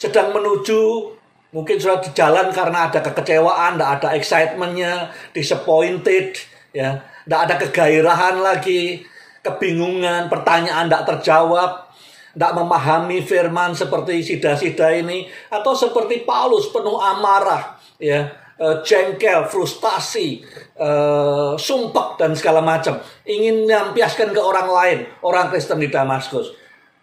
sedang 0.00 0.32
menuju 0.32 1.12
Mungkin 1.48 1.80
sudah 1.80 2.04
di 2.04 2.12
jalan 2.12 2.52
karena 2.52 2.92
ada 2.92 3.00
kekecewaan, 3.00 3.80
tidak 3.80 3.90
ada 4.00 4.08
excitementnya, 4.20 5.08
disappointed, 5.32 6.36
ya, 6.76 7.00
tidak 7.24 7.40
ada 7.48 7.54
kegairahan 7.56 8.36
lagi, 8.44 9.00
kebingungan, 9.40 10.28
pertanyaan 10.28 10.92
tidak 10.92 11.08
terjawab, 11.08 11.88
tidak 12.36 12.52
memahami 12.52 13.24
firman 13.24 13.72
seperti 13.72 14.20
sida-sida 14.20 14.92
ini, 14.92 15.24
atau 15.48 15.72
seperti 15.72 16.28
Paulus 16.28 16.68
penuh 16.68 17.00
amarah, 17.00 17.77
ya, 17.98 18.30
e, 18.58 18.66
jengkel, 18.82 19.46
frustasi, 19.46 20.42
uh, 20.78 21.54
sumpah 21.58 22.18
dan 22.18 22.34
segala 22.34 22.58
macam, 22.58 22.98
ingin 23.22 23.66
melampiaskan 23.66 24.34
ke 24.34 24.40
orang 24.42 24.68
lain, 24.70 24.98
orang 25.22 25.50
Kristen 25.50 25.78
di 25.78 25.90
Damaskus. 25.90 26.54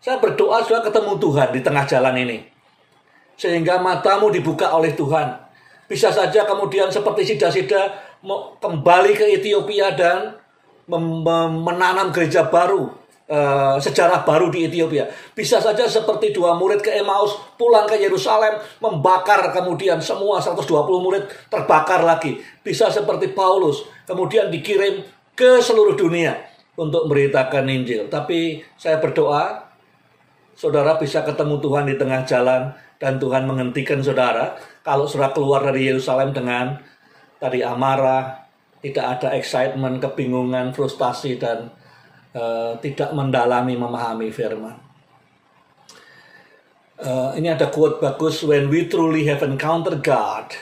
Saya 0.03 0.19
berdoa 0.19 0.63
sudah 0.63 0.83
ketemu 0.83 1.15
Tuhan 1.19 1.49
di 1.55 1.61
tengah 1.63 1.85
jalan 1.87 2.15
ini 2.19 2.55
sehingga 3.35 3.79
matamu 3.83 4.31
dibuka 4.31 4.71
oleh 4.71 4.95
Tuhan. 4.95 5.43
Bisa 5.85 6.09
saja 6.09 6.47
kemudian 6.49 6.89
seperti 6.89 7.35
sida-sida 7.35 7.93
kembali 8.57 9.11
ke 9.13 9.25
Ethiopia 9.37 9.93
dan 9.93 10.33
menanam 11.61 12.09
gereja 12.09 12.49
baru, 12.49 12.89
uh, 13.29 13.77
sejarah 13.77 14.25
baru 14.25 14.49
di 14.53 14.65
Ethiopia. 14.69 15.09
Bisa 15.33 15.61
saja 15.61 15.85
seperti 15.89 16.33
dua 16.33 16.57
murid 16.57 16.81
ke 16.81 16.93
Emmaus 16.93 17.37
pulang 17.57 17.89
ke 17.89 17.97
Yerusalem 17.97 18.61
membakar 18.81 19.41
kemudian 19.53 20.01
semua 20.01 20.41
120 20.41 20.65
murid 21.01 21.23
terbakar 21.49 22.05
lagi. 22.05 22.37
Bisa 22.61 22.89
seperti 22.89 23.33
Paulus 23.33 23.85
kemudian 24.05 24.49
dikirim 24.49 25.01
ke 25.33 25.59
seluruh 25.59 25.97
dunia 25.97 26.37
untuk 26.77 27.07
memberitakan 27.07 27.65
Injil. 27.67 28.07
Tapi 28.07 28.63
saya 28.75 28.99
berdoa 29.01 29.65
saudara 30.55 30.95
bisa 30.95 31.23
ketemu 31.23 31.59
Tuhan 31.59 31.85
di 31.89 31.95
tengah 31.99 32.23
jalan 32.23 32.71
dan 32.95 33.19
Tuhan 33.19 33.43
menghentikan 33.43 33.99
saudara 33.99 34.55
kalau 34.85 35.03
saudara 35.03 35.35
keluar 35.35 35.61
dari 35.67 35.91
Yerusalem 35.91 36.31
dengan 36.31 36.79
tadi 37.35 37.59
amarah, 37.59 38.47
tidak 38.79 39.19
ada 39.19 39.35
excitement, 39.35 39.99
kebingungan, 39.99 40.71
frustasi 40.71 41.35
dan 41.35 41.73
uh, 42.35 42.75
tidak 42.83 43.15
mendalami 43.15 43.79
memahami 43.79 44.29
firman. 44.29 44.75
Uh, 46.95 47.35
ini 47.35 47.51
ada 47.51 47.67
quote 47.67 47.99
bagus 47.99 48.43
when 48.43 48.71
we 48.71 48.87
truly 48.87 49.27
have 49.27 49.43
encountered 49.43 49.99
God 49.99 50.55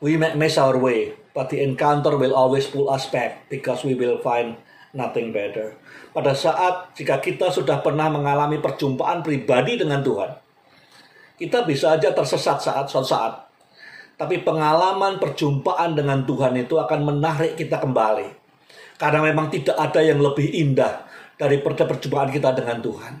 we 0.00 0.16
might 0.16 0.32
miss 0.32 0.56
our 0.56 0.72
way 0.80 1.12
but 1.36 1.52
the 1.52 1.60
encounter 1.60 2.16
will 2.16 2.32
always 2.32 2.64
pull 2.64 2.88
us 2.88 3.04
back 3.12 3.44
because 3.52 3.84
we 3.84 3.92
will 3.92 4.16
find 4.24 4.56
nothing 4.96 5.30
better. 5.30 5.78
Pada 6.10 6.34
saat 6.34 6.90
jika 6.98 7.22
kita 7.22 7.54
sudah 7.54 7.78
pernah 7.78 8.10
mengalami 8.10 8.58
perjumpaan 8.58 9.22
pribadi 9.22 9.78
dengan 9.78 10.02
Tuhan, 10.02 10.30
kita 11.38 11.62
bisa 11.62 11.94
aja 11.94 12.10
tersesat 12.10 12.58
saat 12.58 12.90
suatu 12.90 13.06
saat. 13.06 13.34
Tapi 14.18 14.42
pengalaman 14.44 15.16
perjumpaan 15.16 15.96
dengan 15.96 16.26
Tuhan 16.28 16.52
itu 16.58 16.76
akan 16.76 17.00
menarik 17.08 17.56
kita 17.56 17.80
kembali. 17.80 18.39
Karena 19.00 19.24
memang 19.24 19.48
tidak 19.48 19.80
ada 19.80 20.04
yang 20.04 20.20
lebih 20.20 20.44
indah 20.52 21.08
daripada 21.40 21.88
perjumpaan 21.88 22.28
kita 22.28 22.52
dengan 22.52 22.84
Tuhan. 22.84 23.14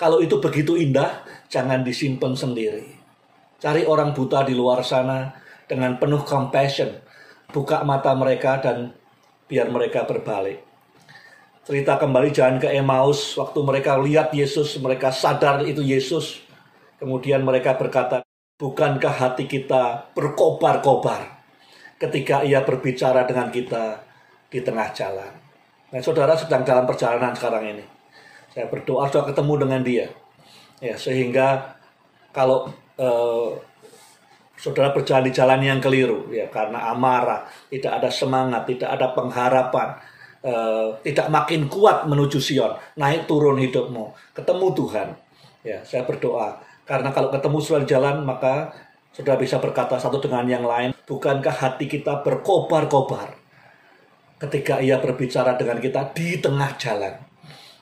Kalau 0.00 0.24
itu 0.24 0.40
begitu 0.40 0.80
indah, 0.80 1.20
jangan 1.52 1.84
disimpan 1.84 2.32
sendiri. 2.32 2.96
Cari 3.60 3.84
orang 3.84 4.16
buta 4.16 4.48
di 4.48 4.56
luar 4.56 4.80
sana 4.80 5.36
dengan 5.68 6.00
penuh 6.00 6.24
compassion. 6.24 6.88
Buka 7.52 7.84
mata 7.84 8.16
mereka 8.16 8.64
dan 8.64 8.96
biar 9.46 9.70
mereka 9.70 10.02
berbalik 10.08 10.66
cerita 11.66 11.98
kembali 11.98 12.30
jalan 12.30 12.62
ke 12.62 12.70
Emmaus 12.70 13.34
waktu 13.34 13.58
mereka 13.66 13.98
lihat 13.98 14.30
Yesus 14.30 14.78
mereka 14.78 15.10
sadar 15.10 15.66
itu 15.66 15.82
Yesus 15.82 16.46
kemudian 17.02 17.42
mereka 17.42 17.74
berkata 17.74 18.22
bukankah 18.54 19.10
hati 19.10 19.50
kita 19.50 20.14
berkobar-kobar 20.14 21.42
ketika 21.98 22.46
ia 22.46 22.62
berbicara 22.62 23.26
dengan 23.26 23.50
kita 23.50 24.05
di 24.56 24.60
tengah 24.64 24.88
jalan. 24.96 25.32
Nah 25.92 26.00
saudara 26.00 26.32
sedang 26.32 26.64
dalam 26.64 26.88
perjalanan 26.88 27.36
sekarang 27.36 27.76
ini. 27.76 27.84
Saya 28.48 28.72
berdoa 28.72 29.04
sudah 29.12 29.28
ketemu 29.28 29.52
dengan 29.68 29.80
dia. 29.84 30.06
Ya 30.80 30.96
sehingga 30.96 31.76
kalau 32.32 32.72
eh, 32.96 33.50
saudara 34.56 34.96
berjalan 34.96 35.28
di 35.28 35.32
jalan 35.36 35.60
yang 35.60 35.80
keliru 35.84 36.32
ya 36.32 36.48
karena 36.48 36.88
amarah 36.88 37.44
tidak 37.68 38.00
ada 38.00 38.08
semangat 38.08 38.64
tidak 38.64 38.88
ada 38.88 39.12
pengharapan 39.12 40.00
uh, 40.46 40.88
tidak 41.02 41.26
makin 41.28 41.66
kuat 41.66 42.06
menuju 42.06 42.38
Sion, 42.38 42.72
naik 42.94 43.26
turun 43.26 43.58
hidupmu, 43.58 44.14
ketemu 44.32 44.66
Tuhan. 44.78 45.08
Ya, 45.66 45.82
saya 45.82 46.06
berdoa. 46.06 46.62
Karena 46.86 47.10
kalau 47.10 47.34
ketemu 47.34 47.58
sudah 47.58 47.82
jalan 47.82 48.22
maka 48.22 48.70
sudah 49.10 49.34
bisa 49.34 49.58
berkata 49.58 49.98
satu 49.98 50.22
dengan 50.22 50.46
yang 50.46 50.62
lain, 50.62 50.94
bukankah 51.08 51.50
hati 51.50 51.90
kita 51.90 52.22
berkobar-kobar 52.22 53.45
ketika 54.36 54.80
ia 54.80 55.00
berbicara 55.00 55.56
dengan 55.56 55.80
kita 55.80 56.12
di 56.12 56.40
tengah 56.40 56.76
jalan. 56.76 57.14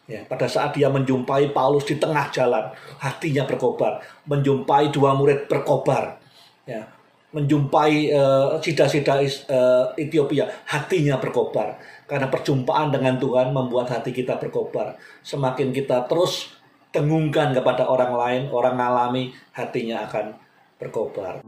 Ya, 0.05 0.21
pada 0.29 0.45
saat 0.45 0.77
dia 0.77 0.93
menjumpai 0.93 1.57
Paulus 1.57 1.89
di 1.89 1.97
tengah 1.97 2.29
jalan, 2.29 2.69
hatinya 3.01 3.49
berkobar. 3.49 4.05
Menjumpai 4.29 4.93
dua 4.93 5.17
murid 5.17 5.49
berkobar. 5.49 6.21
Ya, 6.69 6.85
menjumpai 7.35 8.15
sida-sida 8.63 9.19
uh, 9.19 9.27
uh, 9.51 9.85
Ethiopia, 9.99 10.47
hatinya 10.71 11.19
berkobar. 11.19 11.81
Karena 12.07 12.31
perjumpaan 12.31 12.95
dengan 12.95 13.19
Tuhan 13.19 13.51
membuat 13.51 13.91
hati 13.91 14.15
kita 14.15 14.39
berkobar. 14.39 14.95
Semakin 15.25 15.75
kita 15.75 16.07
terus 16.07 16.55
tengungkan 16.95 17.51
kepada 17.51 17.91
orang 17.91 18.15
lain, 18.15 18.43
orang 18.55 18.79
alami, 18.79 19.35
hatinya 19.51 20.07
akan 20.07 20.39
berkobar. 20.79 21.43